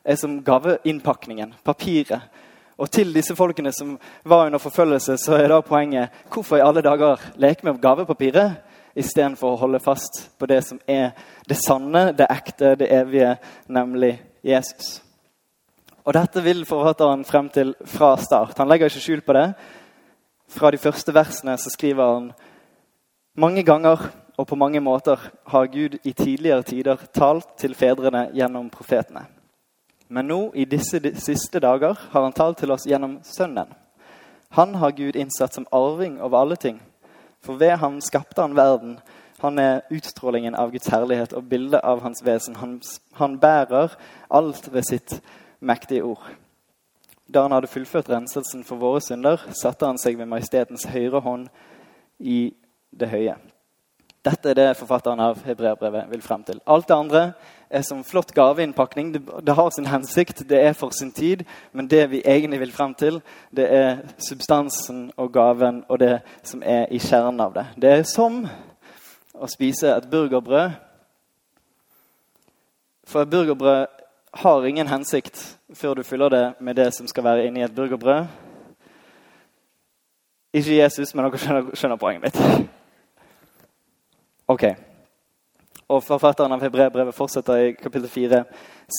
er 0.08 0.16
som 0.16 0.38
gaveinnpakningen, 0.44 1.54
papiret 1.68 2.30
og 2.78 2.92
til 2.94 3.10
disse 3.14 3.36
folkene 3.36 3.72
som 3.74 3.96
var 4.24 4.46
under 4.46 4.62
forfølgelse, 4.62 5.18
så 5.18 5.36
er 5.36 5.50
da 5.50 5.64
poenget 5.66 6.14
hvorfor 6.30 6.60
i 6.60 6.64
alle 6.64 6.84
dager 6.86 7.24
leke 7.42 7.66
med 7.66 7.82
gavepapiret 7.82 8.62
istedenfor 8.98 9.56
å 9.56 9.60
holde 9.64 9.82
fast 9.82 10.22
på 10.38 10.48
det 10.50 10.62
som 10.66 10.80
er 10.88 11.12
det 11.50 11.58
sanne, 11.58 12.12
det 12.18 12.30
ekte, 12.30 12.76
det 12.78 12.92
evige, 12.94 13.34
nemlig 13.68 14.14
Jesus. 14.46 15.02
Og 16.06 16.14
Dette 16.16 16.44
vil 16.46 16.64
forfatteren 16.70 17.26
frem 17.28 17.50
til 17.52 17.74
fra 17.84 18.14
start. 18.22 18.56
Han 18.62 18.70
legger 18.70 18.88
ikke 18.88 19.04
skjul 19.04 19.26
på 19.26 19.36
det. 19.36 19.50
Fra 20.48 20.72
de 20.72 20.80
første 20.80 21.14
versene 21.14 21.58
så 21.60 21.74
skriver 21.74 22.14
han 22.14 22.30
mange 23.36 23.66
ganger 23.68 24.06
og 24.38 24.48
på 24.48 24.56
mange 24.56 24.80
måter 24.80 25.20
har 25.46 25.66
Gud 25.74 25.98
i 26.04 26.14
tidligere 26.14 26.64
tider 26.64 27.02
talt 27.14 27.58
til 27.58 27.74
fedrene 27.76 28.28
gjennom 28.34 28.70
profetene. 28.70 29.26
Men 30.08 30.30
nå, 30.30 30.52
i 30.54 30.66
disse 30.66 31.02
siste 31.20 31.60
dager, 31.60 31.98
har 32.12 32.24
han 32.24 32.34
talt 32.34 32.62
til 32.62 32.72
oss 32.72 32.86
gjennom 32.88 33.18
Sønnen. 33.26 33.74
Han 34.56 34.76
har 34.76 34.92
Gud 34.96 35.16
innsatt 35.16 35.54
som 35.54 35.68
arving 35.72 36.22
over 36.22 36.40
alle 36.40 36.56
ting. 36.56 36.80
For 37.44 37.60
ved 37.60 37.76
ham 37.82 38.00
skapte 38.02 38.42
han 38.42 38.56
verden. 38.56 39.00
Han 39.42 39.60
er 39.60 39.84
utstrålingen 39.92 40.56
av 40.56 40.72
Guds 40.72 40.88
herlighet 40.88 41.34
og 41.34 41.50
bildet 41.50 41.84
av 41.84 42.02
hans 42.06 42.24
vesen. 42.26 42.56
Han, 42.62 42.80
han 43.20 43.40
bærer 43.40 43.98
alt 44.30 44.70
ved 44.74 44.88
sitt 44.88 45.20
mektige 45.60 46.04
ord. 46.04 46.24
Da 47.28 47.44
han 47.44 47.52
hadde 47.52 47.68
fullført 47.68 48.10
renselsen 48.10 48.64
for 48.64 48.80
våre 48.80 49.02
synder, 49.04 49.42
satte 49.52 49.86
han 49.86 50.00
seg 50.00 50.18
ved 50.18 50.30
majestetens 50.32 50.88
høyre 50.88 51.20
hånd 51.26 51.50
i 52.20 52.54
det 52.96 53.12
høye. 53.12 53.36
Dette 54.28 54.50
er 54.52 54.58
det 54.58 54.72
forfatteren 54.76 55.22
av 55.24 55.38
hebreerbrevet 55.48 56.10
vil 56.12 56.22
frem 56.22 56.42
til. 56.44 56.60
Alt 56.68 56.90
det 56.90 56.96
andre 56.96 57.22
er 57.70 57.84
som 57.88 58.04
flott 58.04 58.34
gaveinnpakning. 58.36 59.14
Det, 59.14 59.54
har 59.56 59.70
sin 59.72 59.88
hensikt, 59.88 60.42
det 60.50 60.60
er 60.60 60.74
for 60.76 60.92
sin 60.92 61.12
tid. 61.12 61.46
Men 61.72 61.88
det 61.88 62.10
vi 62.12 62.22
egentlig 62.26 62.60
vil 62.60 62.74
frem 62.76 62.96
til, 63.00 63.22
det 63.56 63.68
er 63.72 64.02
substansen 64.20 65.12
og 65.18 65.32
gaven 65.34 65.84
og 65.88 66.00
det 66.00 66.20
som 66.44 66.64
er 66.66 66.92
i 66.92 67.00
kjernen 67.00 67.40
av 67.40 67.54
det. 67.56 67.66
Det 67.76 67.94
er 67.94 68.04
som 68.04 68.42
å 69.38 69.48
spise 69.48 69.94
et 69.96 70.10
burgerbrød. 70.12 70.76
For 73.08 73.24
et 73.24 73.32
burgerbrød 73.32 73.86
har 74.44 74.66
ingen 74.68 74.88
hensikt 74.92 75.40
før 75.74 75.94
du 75.94 76.04
fyller 76.04 76.30
det 76.30 76.46
med 76.60 76.76
det 76.76 76.92
som 76.94 77.08
skal 77.08 77.24
være 77.24 77.48
inni 77.48 77.64
et 77.64 77.76
burgerbrød. 77.76 78.26
Ikke 80.54 80.82
Jesus, 80.82 81.16
men 81.16 81.28
dere 81.28 81.40
skjønner, 81.40 81.72
skjønner 81.76 82.02
poenget 82.02 82.28
mitt. 82.28 82.68
Ok. 84.48 84.64
Og 85.92 86.04
Forfatteren 86.04 86.54
av 86.56 86.62
Hebreerbrevet 86.64 87.16
fortsetter 87.16 87.66
i 87.66 87.72
kapittel 87.76 88.08
4. 88.08 88.38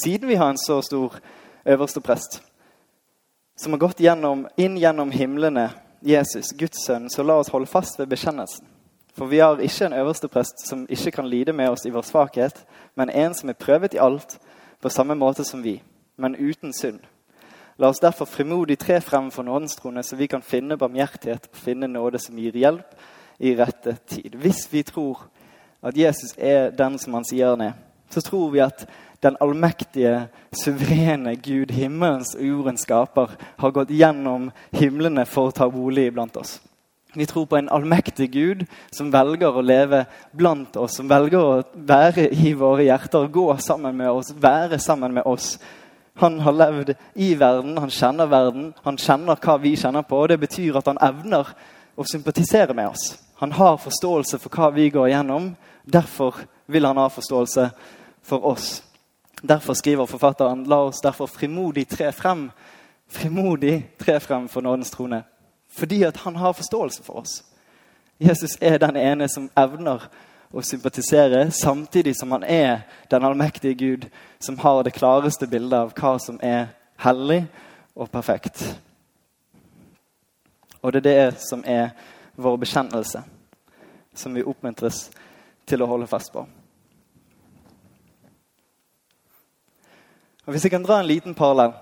Siden 0.02 0.28
vi 0.28 0.35
har 0.37 0.50
en 0.52 0.59
så 0.61 0.83
stor 0.85 1.14
øverste 1.64 2.02
prest, 2.05 2.43
som 3.57 3.73
har 3.73 3.81
gått 3.81 4.02
gjennom, 4.05 4.43
inn 4.61 4.76
gjennom 4.76 5.09
himlene, 5.11 5.71
Jesus, 6.05 6.52
Guds 6.52 6.85
sønn, 6.85 7.09
så 7.09 7.25
la 7.25 7.38
oss 7.40 7.49
holde 7.49 7.67
fast 7.67 7.97
ved 7.99 8.11
bekjennelsen. 8.12 8.69
For 9.17 9.26
vi 9.26 9.40
har 9.40 9.57
ikke 9.57 9.88
en 9.88 9.97
øverste 9.97 10.28
prest 10.28 10.67
som 10.69 10.85
ikke 10.85 11.14
kan 11.17 11.31
lide 11.33 11.57
med 11.57 11.73
oss 11.73 11.87
i 11.88 11.95
vår 11.97 12.05
svakhet, 12.05 12.61
men 12.95 13.09
en 13.09 13.35
som 13.35 13.49
er 13.49 13.57
prøvet 13.57 13.97
i 13.97 14.02
alt, 14.05 14.37
på 14.85 14.93
samme 14.93 15.17
måte 15.17 15.49
som 15.49 15.64
vi, 15.64 15.78
men 16.17 16.37
uten 16.37 16.76
synd. 16.76 17.00
La 17.81 17.88
oss 17.88 18.05
derfor 18.05 18.28
frimodig 18.28 18.76
tre 18.78 19.00
frem 19.00 19.33
for 19.33 19.49
nådens 19.49 19.81
trone, 19.81 20.05
så 20.05 20.17
vi 20.17 20.28
kan 20.28 20.45
finne 20.45 20.76
barmhjertighet 20.76 21.49
og 21.49 21.64
finne 21.64 21.88
nåde 21.88 22.21
som 22.21 22.37
gir 22.37 22.52
hjelp 22.52 23.00
i 23.38 23.57
rette 23.57 23.97
tid. 24.07 24.37
Hvis 24.37 24.69
vi 24.73 24.83
tror 24.83 25.25
at 25.83 25.97
Jesus 25.97 26.35
er 26.37 26.71
den 26.71 26.99
som 26.99 27.15
han 27.15 27.27
sier 27.29 27.55
han 27.55 27.69
er, 27.71 27.77
så 28.11 28.23
tror 28.25 28.51
vi 28.51 28.63
at 28.65 28.87
den 29.23 29.37
allmektige, 29.41 30.29
suverene 30.55 31.37
Gud, 31.37 31.73
himmelens 31.75 32.35
og 32.39 32.47
jordens 32.47 32.87
skaper, 32.87 33.35
har 33.59 33.75
gått 33.75 33.91
gjennom 33.91 34.51
himlene 34.73 35.27
for 35.27 35.51
å 35.51 35.55
ta 35.55 35.67
bolig 35.71 36.09
blant 36.15 36.37
oss. 36.39 36.59
Vi 37.15 37.27
tror 37.27 37.47
på 37.49 37.57
en 37.57 37.71
allmektig 37.73 38.29
Gud 38.33 38.65
som 38.95 39.11
velger 39.13 39.57
å 39.57 39.65
leve 39.65 40.05
blant 40.37 40.77
oss, 40.77 40.99
som 40.99 41.09
velger 41.11 41.41
å 41.41 41.63
være 41.75 42.29
i 42.31 42.53
våre 42.55 42.85
hjerter, 42.85 43.31
gå 43.33 43.47
sammen 43.65 43.97
med 43.97 44.11
oss, 44.13 44.35
være 44.37 44.79
sammen 44.79 45.17
med 45.17 45.27
oss. 45.27 45.57
Han 46.21 46.39
har 46.45 46.55
levd 46.55 46.93
i 47.15 47.33
verden, 47.39 47.79
han 47.79 47.91
kjenner 47.91 48.29
verden, 48.31 48.73
han 48.85 48.99
kjenner 48.99 49.39
hva 49.41 49.57
vi 49.63 49.75
kjenner 49.79 50.05
på. 50.07 50.19
og 50.21 50.29
Det 50.29 50.41
betyr 50.41 50.79
at 50.79 50.91
han 50.91 51.01
evner 51.03 51.51
å 51.97 52.07
sympatisere 52.07 52.75
med 52.75 52.93
oss. 52.93 53.17
Han 53.38 53.52
har 53.52 53.76
forståelse 53.78 54.38
for 54.38 54.54
hva 54.54 54.71
vi 54.75 54.88
går 54.90 55.09
igjennom. 55.09 55.52
Derfor 55.85 56.35
vil 56.66 56.85
han 56.85 56.97
ha 56.97 57.09
forståelse 57.09 57.71
for 58.23 58.47
oss. 58.47 58.83
Derfor 59.42 59.75
skriver 59.78 60.07
forfatteren 60.07 60.64
la 60.66 60.80
oss 60.88 61.00
derfor 61.00 61.26
frimodig 61.30 61.87
tre 61.88 62.12
frem 62.12 62.49
frimodig 63.09 63.90
tre 63.99 64.21
frem 64.21 64.49
for 64.49 64.61
nådens 64.61 64.90
trone. 64.90 65.23
Fordi 65.71 66.02
at 66.02 66.16
han 66.16 66.37
har 66.37 66.52
forståelse 66.52 67.02
for 67.02 67.14
oss. 67.14 67.45
Jesus 68.18 68.59
er 68.61 68.78
den 68.78 68.97
ene 68.97 69.28
som 69.28 69.50
evner 69.57 70.09
å 70.52 70.62
sympatisere, 70.62 71.50
samtidig 71.50 72.16
som 72.16 72.33
han 72.33 72.45
er 72.45 72.80
den 73.11 73.25
allmektige 73.25 73.75
Gud 73.75 74.07
som 74.40 74.59
har 74.59 74.83
det 74.83 74.97
klareste 74.97 75.47
bildet 75.47 75.78
av 75.78 75.92
hva 75.95 76.16
som 76.18 76.40
er 76.42 76.73
hellig 77.04 77.45
og 77.95 78.11
perfekt. 78.11 78.62
Og 80.83 80.92
det 80.92 81.07
er 81.07 81.30
det 81.30 81.40
som 81.42 81.62
er 81.66 81.90
vår 82.38 82.57
bekjennelse, 82.62 83.23
som 84.14 84.35
vi 84.35 84.47
oppmuntres 84.47 85.09
til 85.68 85.83
å 85.83 85.90
holde 85.90 86.07
fast 86.07 86.33
på. 86.33 86.47
Og 90.47 90.52
Hvis 90.52 90.64
jeg 90.64 90.73
kan 90.73 90.87
dra 90.87 91.00
en 91.00 91.07
liten 91.07 91.35
parallell, 91.35 91.75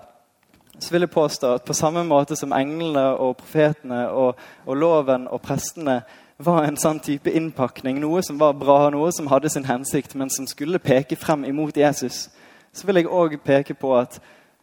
så 0.79 0.91
vil 0.91 1.05
jeg 1.05 1.09
påstå 1.09 1.53
at 1.53 1.65
på 1.65 1.73
samme 1.73 2.03
måte 2.03 2.35
som 2.35 2.53
englene 2.53 3.05
og 3.15 3.37
profetene 3.37 4.09
og, 4.09 4.35
og 4.65 4.77
loven 4.77 5.27
og 5.31 5.41
prestene 5.41 6.01
var 6.37 6.67
en 6.67 6.77
sånn 6.77 6.99
type 7.01 7.31
innpakning, 7.33 7.97
noe 8.01 8.21
som 8.21 8.37
var 8.37 8.53
bra, 8.59 8.89
noe 8.93 9.09
som 9.15 9.29
hadde 9.31 9.49
sin 9.49 9.65
hensikt, 9.65 10.13
men 10.15 10.29
som 10.29 10.45
skulle 10.49 10.83
peke 10.83 11.17
frem 11.17 11.47
imot 11.49 11.77
Jesus, 11.77 12.27
så 12.73 12.85
vil 12.85 13.01
jeg 13.01 13.09
òg 13.09 13.39
peke 13.45 13.73
på 13.73 13.95
at 13.97 14.19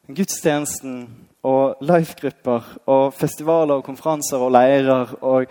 gudstjenesten 0.06 1.08
og 1.44 1.80
life-grupper 1.84 2.68
og 2.86 3.16
festivaler 3.16 3.80
og 3.80 3.88
konferanser 3.88 4.40
og 4.40 4.52
leirer 4.54 5.16
og 5.20 5.48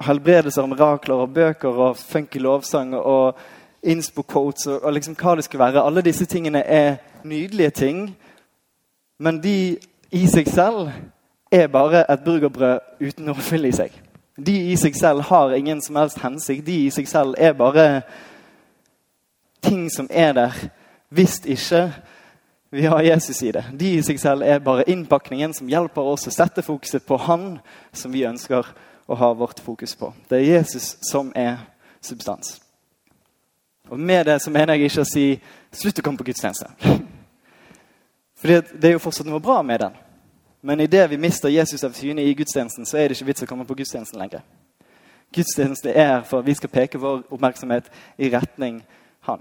helbredelser 0.00 0.62
og 0.62 0.68
mirakler 0.68 1.14
og 1.14 1.34
bøker 1.34 1.68
og 1.68 1.96
funky 1.96 2.40
lovsang 2.40 2.94
og 2.96 3.38
inspo-quotes 3.82 4.66
og, 4.66 4.82
og, 4.82 4.92
liksom 4.92 5.16
hva 5.16 5.36
det 5.36 5.44
skulle 5.44 5.64
være. 5.64 5.84
Alle 5.84 6.02
disse 6.02 6.26
tingene 6.26 6.62
er 6.64 6.96
nydelige 7.24 7.70
ting, 7.70 8.16
men 9.18 9.42
de 9.42 9.78
i 10.10 10.26
seg 10.26 10.48
selv 10.48 10.90
er 11.52 11.66
bare 11.66 12.04
et 12.12 12.24
burgerbrød 12.24 12.78
uten 13.00 13.26
noe 13.26 13.44
fyll 13.44 13.68
i 13.68 13.74
seg. 13.74 13.94
De 14.40 14.54
i 14.72 14.76
seg 14.80 14.96
selv 14.96 15.26
har 15.28 15.52
ingen 15.52 15.82
som 15.82 15.96
helst 15.96 16.20
hensikt. 16.22 16.66
De 16.66 16.86
i 16.86 16.90
seg 16.90 17.08
selv 17.08 17.34
er 17.38 17.52
bare 17.52 18.02
ting 19.62 19.90
som 19.92 20.08
er 20.10 20.32
der. 20.32 20.54
Hvis 21.10 21.40
ikke 21.44 21.90
vi 22.70 22.86
har 22.86 23.02
Jesus 23.02 23.42
i 23.42 23.50
det. 23.52 23.64
De 23.80 23.96
i 23.98 24.02
seg 24.02 24.20
selv 24.20 24.46
er 24.46 24.62
bare 24.62 24.86
innpakningen 24.88 25.52
som 25.54 25.68
hjelper 25.68 26.06
oss 26.12 26.28
å 26.30 26.34
sette 26.34 26.62
fokuset 26.62 27.02
på 27.06 27.18
Han 27.26 27.58
som 27.92 28.12
vi 28.14 28.24
ønsker 28.24 28.66
å 29.10 29.18
ha 29.18 29.32
vårt 29.34 29.60
fokus 29.60 29.96
på. 29.96 30.12
Det 30.30 30.38
er 30.38 30.52
Jesus 30.56 30.96
som 31.10 31.32
er 31.34 31.56
substans. 32.00 32.60
Og 33.90 34.00
Med 34.00 34.26
det 34.26 34.38
så 34.42 34.50
mener 34.50 34.74
jeg 34.74 34.84
ikke 34.84 35.00
å 35.00 35.04
si 35.04 35.40
'slutt 35.72 35.98
å 35.98 36.02
komme 36.02 36.18
på 36.18 36.24
gudstjeneste'. 36.24 36.70
For 38.40 38.48
det 38.48 38.84
er 38.84 38.92
jo 38.92 39.02
fortsatt 39.02 39.26
noe 39.26 39.40
bra 39.40 39.62
med 39.62 39.80
den. 39.80 39.92
Men 40.62 40.80
idet 40.80 41.10
vi 41.10 41.16
mister 41.16 41.48
Jesus 41.48 41.84
av 41.84 41.92
syne 41.92 42.22
i 42.22 42.34
gudstjenesten, 42.34 42.86
så 42.86 42.96
er 42.96 43.08
det 43.08 43.16
ikke 43.16 43.26
vits 43.26 43.42
å 43.42 43.46
komme 43.46 43.64
på 43.64 43.74
gudstjenesten 43.74 44.18
lenger. 44.18 44.40
Gudstjenesten 45.34 45.90
er 45.94 46.22
for 46.22 46.38
at 46.38 46.46
vi 46.46 46.54
skal 46.54 46.68
peke 46.68 46.98
vår 46.98 47.22
oppmerksomhet 47.30 47.90
i 48.18 48.30
retning 48.30 48.82
Han. 49.20 49.40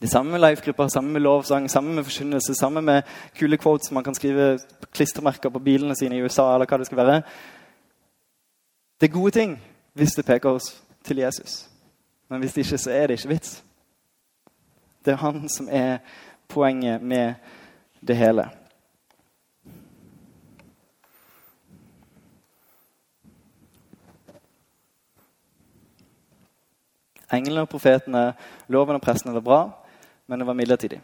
Det 0.00 0.10
samme 0.10 0.30
med 0.30 0.40
life-grupper, 0.40 0.88
samme 0.88 1.10
med 1.10 1.20
lovsang, 1.20 1.70
samme 1.70 1.94
med 1.94 2.04
forkynnelse, 2.04 2.54
samme 2.54 2.80
med 2.82 3.02
kule 3.34 3.56
quotes 3.56 3.90
man 3.90 4.04
kan 4.04 4.14
skrive 4.14 4.58
klistremerker 4.94 5.50
på 5.50 5.58
bilene 5.58 5.96
sine 5.96 6.16
i 6.16 6.22
USA. 6.22 6.54
eller 6.54 6.66
hva 6.66 6.78
Det 6.78 6.86
skal 6.86 6.96
være. 6.96 7.22
Det 9.00 9.08
er 9.08 9.12
gode 9.12 9.30
ting 9.30 9.62
hvis 9.94 10.14
det 10.14 10.26
peker 10.26 10.50
oss 10.50 10.82
til 11.04 11.16
Jesus. 11.16 11.68
Men 12.28 12.40
hvis 12.40 12.52
det 12.52 12.64
ikke, 12.64 12.78
så 12.78 12.90
er 12.90 13.06
det 13.06 13.18
ikke 13.18 13.28
vits. 13.28 13.64
Det 15.04 15.12
er 15.12 15.16
han 15.16 15.48
som 15.48 15.68
er 15.70 15.98
poenget 16.48 17.02
med 17.02 17.34
det 18.06 18.16
hele. 18.16 18.48
Englene 27.32 27.60
og 27.60 27.68
profetene, 27.68 28.32
loven 28.68 28.96
og 28.96 29.02
prestene 29.04 29.34
var 29.34 29.40
bra, 29.40 29.70
men 30.26 30.40
det 30.40 30.46
var 30.46 30.56
midlertidig. 30.56 31.00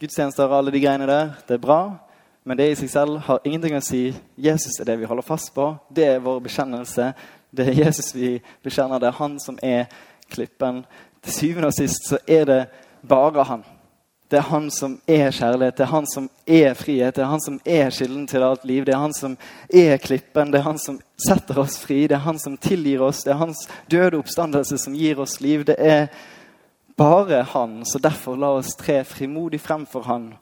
Gudstjenester 0.00 0.44
og 0.44 0.58
alle 0.58 0.72
de 0.72 0.80
greiene 0.80 1.06
der, 1.06 1.32
det 1.48 1.54
er 1.54 1.58
bra, 1.58 2.05
men 2.46 2.58
det 2.58 2.68
i 2.70 2.74
seg 2.78 2.90
selv 2.92 3.16
har 3.26 3.42
ingenting 3.42 3.74
å 3.74 3.82
si. 3.82 4.04
Jesus 4.38 4.78
er 4.78 4.86
det 4.86 5.00
vi 5.00 5.08
holder 5.10 5.26
fast 5.26 5.50
på. 5.54 5.72
Det 5.90 6.04
er 6.06 6.22
vår 6.22 6.44
bekjennelse. 6.44 7.08
Det 7.50 7.64
er 7.66 7.80
Jesus 7.80 8.12
vi 8.14 8.36
bekjenner. 8.62 9.00
Det 9.02 9.08
er 9.10 9.16
han 9.18 9.34
som 9.42 9.58
er 9.66 9.88
klippen. 10.30 10.84
Til 11.26 11.34
syvende 11.34 11.72
og 11.72 11.74
sist 11.74 12.06
så 12.06 12.20
er 12.22 12.44
det 12.46 12.60
bare 13.02 13.46
han. 13.48 13.64
Det 14.30 14.38
er 14.38 14.46
han 14.46 14.70
som 14.74 14.96
er 15.06 15.30
kjærlighet, 15.30 15.76
det 15.78 15.84
er 15.84 15.90
han 15.90 16.06
som 16.10 16.24
er 16.46 16.72
frihet, 16.74 17.14
det 17.14 17.22
er 17.22 17.30
han 17.30 17.42
som 17.42 17.60
er 17.62 17.92
kilden 17.94 18.24
til 18.26 18.42
alt 18.42 18.64
liv. 18.66 18.86
Det 18.86 18.94
er 18.94 19.02
han 19.02 19.14
som 19.14 19.36
er 19.70 20.00
klippen, 20.02 20.50
det 20.50 20.58
er 20.58 20.66
han 20.66 20.80
som 20.82 20.98
setter 21.28 21.60
oss 21.62 21.76
fri, 21.78 22.00
det 22.10 22.16
er 22.18 22.24
han 22.24 22.38
som 22.42 22.56
tilgir 22.58 23.04
oss. 23.06 23.22
Det 23.22 23.34
er 23.34 23.42
hans 23.42 23.68
døde 23.90 24.18
oppstandelse 24.18 24.78
som 24.82 24.94
gir 24.98 25.22
oss 25.22 25.38
liv. 25.40 25.62
Det 25.66 25.76
er 25.78 26.08
bare 26.98 27.44
han, 27.52 27.84
så 27.86 27.98
derfor 28.02 28.38
la 28.38 28.50
oss 28.58 28.74
tre 28.78 29.04
frimodig 29.04 29.60
frem 29.62 29.86
for 29.86 30.06
han. 30.06 30.32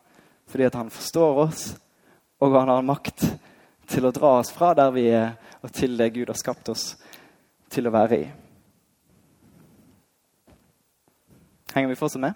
Fordi 0.49 0.64
at 0.64 0.80
han 0.80 0.90
forstår 0.90 1.42
oss, 1.44 1.66
og 2.41 2.57
han 2.59 2.69
har 2.69 2.87
makt 2.87 3.26
til 3.91 4.07
å 4.07 4.12
dra 4.14 4.38
oss 4.41 4.53
fra 4.55 4.73
der 4.75 4.91
vi 4.95 5.09
er, 5.12 5.35
og 5.62 5.73
til 5.73 5.99
det 5.99 6.12
Gud 6.14 6.33
har 6.33 6.38
skapt 6.38 6.69
oss 6.73 6.95
til 7.73 7.88
å 7.88 7.95
være 7.95 8.19
i. 8.21 8.26
Henger 11.75 11.91
vi 11.91 11.99
fortsatt 11.99 12.23
med? 12.23 12.35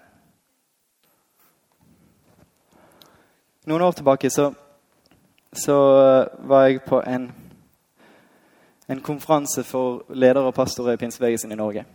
Noen 3.69 3.85
år 3.85 3.91
tilbake 3.95 4.29
så, 4.33 4.49
så 5.53 5.75
var 6.49 6.65
jeg 6.65 6.81
på 6.83 6.99
en, 7.05 7.29
en 8.89 9.01
konferanse 9.05 9.63
for 9.63 10.03
ledere 10.09 10.49
og 10.49 10.57
pastorer 10.57 10.97
i 10.97 10.99
pinsebevegelsen 10.99 11.53
i 11.53 11.59
Norge. 11.59 11.85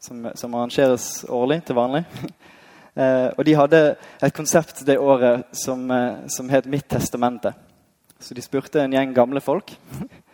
Som, 0.00 0.28
som, 0.34 0.54
arrangeres 0.54 1.24
årlig 1.28 1.60
til 1.66 1.76
vanlig. 1.76 2.04
eh, 2.94 3.28
og 3.36 3.44
de 3.44 3.54
hadde 3.56 3.80
et 4.22 4.34
konsept 4.34 4.84
det 4.86 4.98
året 4.98 5.44
som, 5.56 5.90
eh, 5.90 6.26
som 6.28 6.48
het 6.48 6.66
Mitt 6.66 6.88
testamente. 6.88 7.54
Så 8.18 8.34
de 8.34 8.42
spurte 8.42 8.80
en 8.80 8.92
gjeng 8.92 9.14
gamle 9.14 9.40
folk 9.40 9.74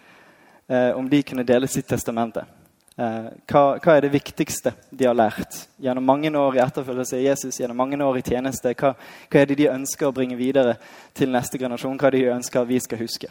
eh, 0.69 0.91
om 0.97 1.09
de 1.09 1.23
kunne 1.23 1.47
dele 1.47 1.69
sitt 1.69 1.89
testamente. 1.89 2.45
Hva, 2.99 3.61
hva, 3.79 3.93
er 3.95 4.03
det 4.03 4.09
viktigste 4.11 4.73
de 4.91 5.07
har 5.07 5.15
lært 5.15 5.55
gjennom 5.79 6.03
mange 6.03 6.33
år 6.35 6.57
i 6.57 6.63
etterfølgelse 6.65 7.15
av 7.15 7.23
Jesus? 7.23 7.61
gjennom 7.61 7.79
mange 7.79 7.95
år 8.03 8.19
i 8.19 8.25
tjeneste? 8.27 8.73
Hva, 8.75 8.91
hva, 8.99 9.39
er 9.39 9.47
det 9.47 9.57
de 9.61 9.69
ønsker 9.71 10.09
å 10.09 10.17
bringe 10.17 10.35
videre 10.35 10.75
til 11.15 11.31
neste 11.31 11.61
generasjon? 11.63 11.95
Hva 11.95 12.09
er 12.09 12.17
det 12.17 12.25
de 12.25 12.33
ønsker 12.35 12.67
vi 12.67 12.81
skal 12.83 12.99
huske? 12.99 13.31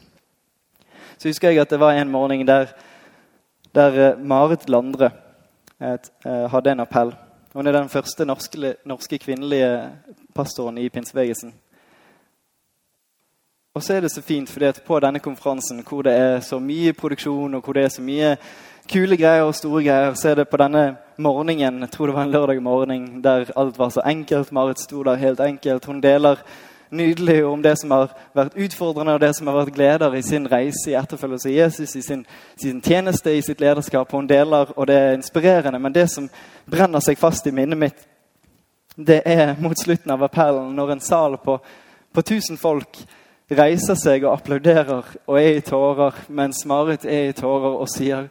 Så 1.20 1.28
husker 1.28 1.52
jeg 1.52 1.60
at 1.60 1.76
det 1.76 1.82
var 1.84 2.00
en 2.00 2.14
morgen 2.14 2.48
der, 2.48 2.72
der 3.76 4.16
Marit 4.24 4.70
Landre 4.72 5.12
et, 5.84 6.08
hadde 6.24 6.72
en 6.72 6.86
appell. 6.88 7.12
Hun 7.54 7.68
er 7.68 7.72
den 7.72 7.90
første 7.90 8.26
norske, 8.26 8.76
norske 8.86 9.18
kvinnelige 9.18 9.90
pastoren 10.36 10.78
i 10.78 10.90
pinsebevegelsen. 10.90 11.54
Og 13.78 13.84
så 13.84 13.94
er 13.94 14.02
det 14.02 14.12
så 14.12 14.22
fint, 14.22 14.50
fordi 14.50 14.66
at 14.66 14.82
på 14.86 15.00
denne 15.00 15.20
konferansen 15.20 15.84
hvor 15.86 16.02
det 16.02 16.14
er 16.14 16.40
så 16.40 16.60
mye 16.60 16.94
produksjon 16.94 17.54
og 17.54 17.62
hvor 17.64 17.74
det 17.74 17.84
er 17.84 17.92
så 17.94 18.02
mye 18.02 18.32
kule 18.90 19.18
greier 19.18 19.44
og 19.46 19.56
store 19.56 19.84
greier, 19.84 20.14
så 20.14 20.30
er 20.30 20.36
det 20.40 20.48
på 20.50 20.58
denne 20.58 20.96
morgenen 21.18 21.82
jeg 21.84 21.92
tror 21.92 22.08
det 22.08 22.16
var 22.16 22.24
en 22.24 22.32
lørdag 22.32 22.62
morgen, 22.64 23.24
der 23.24 23.52
alt 23.56 23.78
var 23.80 23.90
så 23.90 24.02
enkelt. 24.06 24.52
Marit 24.52 24.80
sto 24.80 25.04
der 25.04 25.16
helt 25.16 25.40
enkelt. 25.40 25.86
Hun 25.86 26.02
deler 26.02 26.42
nydelig 26.90 27.46
om 27.46 27.62
det 27.62 27.76
som 27.80 27.92
har 27.92 28.14
vært 28.38 28.56
utfordrende 28.56 29.16
og 29.18 29.22
det 29.22 29.34
som 29.36 29.48
har 29.48 29.58
vært 29.60 29.76
gleder 29.76 30.16
i 30.16 30.22
sin 30.26 30.48
reise 30.52 30.92
i 30.92 30.96
etterfølgelse 31.00 31.50
av 31.50 31.56
Jesus, 31.56 31.96
i 31.96 32.02
sin, 32.02 32.26
sin, 32.56 32.82
tjeneste, 32.82 33.34
i 33.34 33.42
sitt 33.42 33.62
lederskap. 33.62 34.12
Hun 34.12 34.30
deler, 34.30 34.72
og 34.76 34.88
det 34.88 34.96
er 34.96 35.18
inspirerende. 35.18 35.80
Men 35.80 35.96
det 35.96 36.08
som 36.14 36.30
brenner 36.70 37.04
seg 37.04 37.20
fast 37.20 37.48
i 37.48 37.56
minnet 37.56 37.80
mitt, 37.80 38.08
det 38.98 39.22
er 39.26 39.56
mot 39.62 39.78
slutten 39.78 40.12
av 40.12 40.24
appellen, 40.26 40.74
når 40.76 40.96
en 40.96 41.06
sal 41.06 41.38
på, 41.44 41.60
på 42.14 42.24
1000 42.26 42.58
folk 42.58 43.04
reiser 43.48 43.96
seg 43.96 44.26
og 44.26 44.34
applauderer 44.34 45.06
og 45.28 45.38
er 45.40 45.60
i 45.60 45.64
tårer, 45.64 46.16
mens 46.28 46.66
Marit 46.68 47.06
er 47.06 47.30
i 47.30 47.36
tårer 47.38 47.78
og 47.78 47.88
sier 47.92 48.28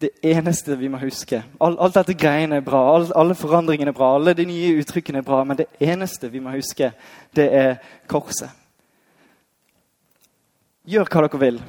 det 0.00 0.10
eneste 0.22 0.76
vi 0.76 0.90
må 0.92 0.98
huske 1.00 1.38
Alt, 1.60 1.78
alt 1.80 1.94
dette 1.96 2.16
greiene 2.20 2.58
er 2.60 2.64
bra, 2.64 2.82
all, 2.94 3.06
alle 3.16 3.36
forandringene 3.38 3.94
er 3.94 3.96
bra, 3.96 4.12
alle 4.16 4.34
de 4.36 4.44
nye 4.48 4.74
uttrykkene 4.82 5.22
er 5.22 5.26
bra, 5.26 5.40
men 5.44 5.56
det 5.62 5.70
eneste 5.80 6.28
vi 6.32 6.42
må 6.44 6.52
huske, 6.52 6.90
det 7.36 7.46
er 7.48 7.78
korset. 8.10 8.52
Gjør 10.86 11.08
hva 11.10 11.24
dere 11.24 11.40
vil. 11.40 11.62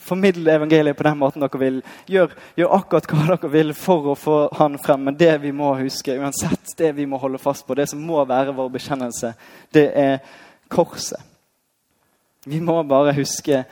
Formidl 0.00 0.46
evangeliet 0.48 0.96
på 0.96 1.04
den 1.04 1.18
måten 1.20 1.42
dere 1.42 1.60
vil. 1.60 1.82
Gjør, 2.08 2.32
gjør, 2.56 2.70
akkurat 2.78 3.10
hva 3.10 3.26
dere 3.32 3.50
vil 3.52 3.74
for 3.76 4.12
å 4.12 4.16
få 4.16 4.38
han 4.56 4.78
frem. 4.80 5.02
Men 5.08 5.18
det 5.20 5.34
vi 5.42 5.52
må 5.52 5.74
huske, 5.82 6.14
uansett 6.16 6.76
det 6.78 6.94
vi 6.96 7.04
må 7.10 7.18
holde 7.20 7.42
fast 7.42 7.66
på, 7.66 7.76
det 7.76 7.90
som 7.90 8.00
må 8.00 8.22
være 8.24 8.54
vår 8.56 8.70
bekjennelse, 8.78 9.34
det 9.74 9.88
er 9.98 10.16
korset. 10.72 11.20
Vi 12.46 12.62
må 12.62 12.78
bare 12.88 13.12
huske 13.16 13.64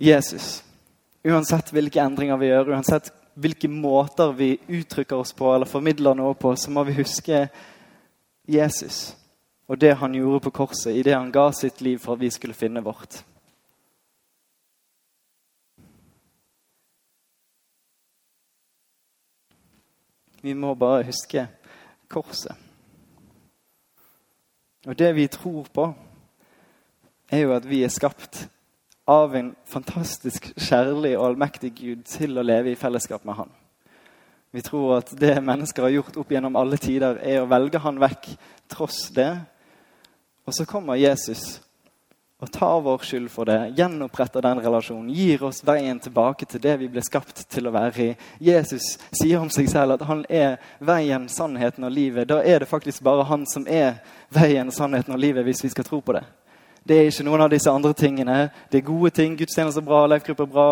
Jesus. 0.00 0.60
Uansett 1.26 1.70
hvilke 1.74 2.02
endringer 2.02 2.40
vi 2.40 2.50
gjør, 2.50 2.72
uansett 2.74 3.12
hvilke 3.34 3.68
måter 3.68 4.32
vi 4.36 4.56
uttrykker 4.68 5.16
oss 5.16 5.32
på 5.36 5.54
eller 5.54 5.68
formidler 5.70 6.16
noe 6.18 6.34
på, 6.34 6.54
så 6.56 6.70
må 6.70 6.84
vi 6.88 6.98
huske 6.98 7.46
Jesus 8.50 9.10
og 9.70 9.78
det 9.80 9.92
han 9.94 10.14
gjorde 10.14 10.40
på 10.40 10.50
korset, 10.50 10.96
i 10.96 11.02
det 11.02 11.14
han 11.14 11.30
ga 11.30 11.52
sitt 11.54 11.80
liv 11.80 11.98
for 12.02 12.16
at 12.16 12.20
vi 12.20 12.30
skulle 12.30 12.54
finne 12.58 12.82
vårt. 12.82 13.20
Vi 20.42 20.54
må 20.58 20.74
bare 20.74 21.06
huske 21.06 21.46
korset. 22.08 22.56
Og 24.86 24.98
det 24.98 25.12
vi 25.14 25.28
tror 25.30 25.70
på, 25.70 25.86
er 27.30 27.44
jo 27.44 27.54
at 27.54 27.68
vi 27.70 27.84
er 27.84 27.94
skapt 27.94 28.48
av 29.08 29.36
en 29.36 29.54
fantastisk 29.66 30.50
kjærlig 30.56 31.16
og 31.18 31.30
allmektig 31.30 31.72
Gud 31.78 32.04
til 32.08 32.38
å 32.38 32.44
leve 32.46 32.72
i 32.72 32.78
fellesskap 32.78 33.24
med 33.24 33.38
Han. 33.40 33.54
Vi 34.50 34.62
tror 34.66 34.96
at 34.98 35.12
det 35.18 35.36
mennesker 35.46 35.86
har 35.86 35.94
gjort 35.94 36.18
opp 36.18 36.30
gjennom 36.34 36.58
alle 36.58 36.78
tider, 36.80 37.20
er 37.22 37.42
å 37.42 37.48
velge 37.50 37.82
Han 37.82 38.00
vekk 38.02 38.32
tross 38.70 39.08
det. 39.14 39.32
Og 40.46 40.54
så 40.56 40.66
kommer 40.66 40.98
Jesus 40.98 41.60
og 42.40 42.48
tar 42.52 42.78
vår 42.80 43.02
skyld 43.04 43.28
for 43.28 43.44
det, 43.44 43.74
gjenoppretter 43.76 44.40
den 44.40 44.62
relasjonen, 44.64 45.10
gir 45.12 45.42
oss 45.44 45.60
veien 45.66 45.98
tilbake 46.00 46.46
til 46.48 46.62
det 46.64 46.78
vi 46.80 46.88
ble 46.88 47.02
skapt 47.04 47.42
til 47.52 47.68
å 47.68 47.72
være 47.74 48.04
i. 48.06 48.14
Jesus 48.40 48.94
sier 49.12 49.42
om 49.42 49.50
seg 49.52 49.68
selv 49.68 49.98
at 49.98 50.06
han 50.08 50.22
er 50.24 50.56
veien, 50.80 51.28
sannheten 51.28 51.84
og 51.84 51.92
livet. 51.92 52.30
Da 52.32 52.40
er 52.40 52.64
det 52.64 52.70
faktisk 52.70 53.04
bare 53.04 53.28
han 53.28 53.44
som 53.50 53.68
er 53.68 54.00
veien, 54.32 54.72
sannheten 54.72 55.12
og 55.12 55.20
livet, 55.20 55.44
hvis 55.44 55.66
vi 55.66 55.72
skal 55.74 55.84
tro 55.84 56.00
på 56.00 56.16
det. 56.16 56.24
Det 56.90 56.96
er 56.98 57.06
ikke 57.06 57.22
noen 57.22 57.44
av 57.44 57.52
disse 57.52 57.70
andre 57.70 57.92
tingene. 57.94 58.36
Det 58.66 58.80
er 58.80 58.88
gode 58.88 59.12
ting. 59.14 59.36
Gudstjenester 59.38 59.78
er 59.78 59.86
bra, 59.86 59.98
leifgrupper 60.10 60.48
er 60.48 60.50
bra, 60.50 60.64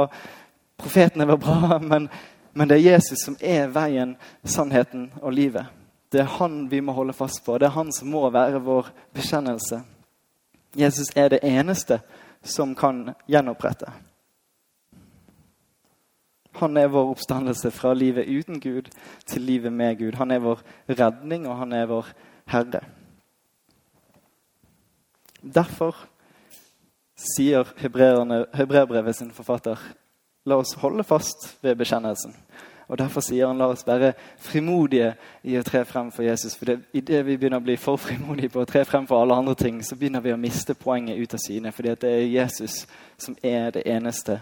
profetene 0.82 1.28
var 1.28 1.38
bra. 1.38 1.76
Men, 1.92 2.08
men, 2.52 2.68
det 2.68 2.74
er 2.74 2.96
Jesus 2.96 3.22
som 3.22 3.36
er 3.38 3.68
veien, 3.70 4.16
sannheten 4.42 5.12
og 5.20 5.30
livet. 5.36 5.68
Det 6.10 6.24
er 6.24 6.32
han 6.40 6.64
vi 6.72 6.80
må 6.82 6.96
holde 6.96 7.14
fast 7.14 7.44
på. 7.46 7.54
Det 7.58 7.68
er 7.68 7.76
han 7.76 7.94
som 7.94 8.10
må 8.10 8.24
være 8.34 8.58
vår 8.66 8.90
bekjennelse. 9.14 9.78
Jesus 10.74 11.14
er 11.14 11.30
det 11.36 11.44
eneste 11.46 12.00
som 12.42 12.74
kan 12.74 13.12
gjenopprette. 13.30 13.92
Han 16.58 16.76
er 16.82 16.90
vår 16.90 17.14
oppstandelse 17.14 17.70
fra 17.70 17.94
livet 17.94 18.26
uten 18.26 18.58
Gud 18.58 18.90
til 19.22 19.46
livet 19.46 19.72
med 19.72 20.00
Gud. 20.02 20.18
Han 20.18 20.34
er 20.34 20.42
vår 20.42 20.66
redning, 20.98 21.46
og 21.46 21.60
han 21.62 21.78
er 21.78 21.86
vår 21.86 22.10
Herre. 22.50 22.82
Derfor 25.42 25.96
sier 27.36 27.66
hebreerbrevet 27.78 29.16
sin 29.16 29.30
forfatter 29.34 29.78
la 30.48 30.56
oss 30.56 30.74
holde 30.74 31.04
fast 31.04 31.56
ved 31.62 31.76
bekjennelsen. 31.76 32.34
Og 32.88 32.98
Derfor 32.98 33.20
sier 33.20 33.46
han 33.46 33.58
la 33.60 33.68
oss 33.68 33.84
være 33.86 34.14
frimodige 34.40 35.10
i 35.44 35.58
å 35.58 35.62
tre 35.62 35.82
frem 35.84 36.08
for 36.12 36.24
Jesus. 36.24 36.56
For 36.56 36.70
det, 36.70 36.78
Idet 36.96 37.20
vi 37.26 37.36
begynner 37.36 37.60
å 37.60 37.66
bli 37.66 37.76
for 37.76 38.00
frimodige 38.00 38.48
på 38.54 38.62
å 38.64 38.68
tre 38.68 38.84
frem 38.88 39.06
for 39.06 39.20
alle 39.20 39.36
andre 39.36 39.54
ting, 39.54 39.82
så 39.84 39.96
begynner 39.96 40.24
vi 40.24 40.32
å 40.32 40.40
miste 40.40 40.74
poenget 40.74 41.20
ut 41.20 41.36
av 41.36 41.42
syne. 41.44 41.72
Fordi 41.72 41.94
det 42.00 42.14
er 42.14 42.32
Jesus 42.32 42.86
som 43.20 43.36
er 43.42 43.70
det 43.76 43.84
eneste 43.84 44.40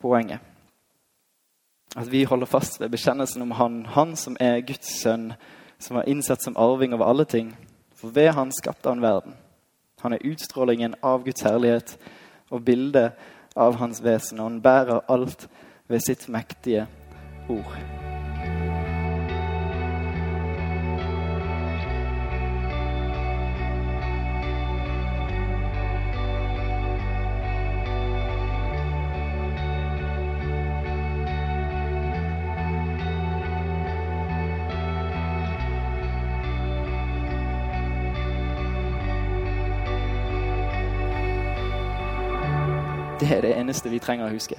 poenget. 0.00 0.40
At 1.94 2.08
vi 2.10 2.24
holder 2.24 2.48
fast 2.48 2.80
ved 2.80 2.90
bekjennelsen 2.90 3.44
om 3.44 3.52
Han, 3.60 3.84
Han 3.86 4.16
som 4.16 4.36
er 4.40 4.64
Guds 4.64 4.88
sønn, 5.02 5.34
som 5.78 6.00
var 6.00 6.08
innsett 6.08 6.42
som 6.42 6.56
arving 6.56 6.94
over 6.94 7.04
alle 7.04 7.24
ting. 7.24 7.52
For 7.94 8.08
ved 8.08 8.32
Han 8.32 8.52
skapte 8.52 8.88
Han 8.88 9.04
verden. 9.04 9.36
Han 10.04 10.12
er 10.12 10.24
utstrålingen 10.28 10.94
av 11.02 11.24
Guds 11.24 11.46
herlighet 11.46 11.96
og 12.52 12.64
bildet 12.64 13.16
av 13.56 13.78
hans 13.80 14.02
vesen. 14.04 14.38
Og 14.38 14.50
han 14.50 14.62
bærer 14.62 15.00
alt 15.08 15.48
ved 15.88 16.04
sitt 16.04 16.28
mektige 16.28 16.84
ord. 17.48 17.78
Det 43.24 43.36
er 43.36 43.40
det 43.40 43.54
eneste 43.56 43.88
vi 43.88 43.98
trenger 43.98 44.26
å 44.28 44.34
huske. 44.34 44.58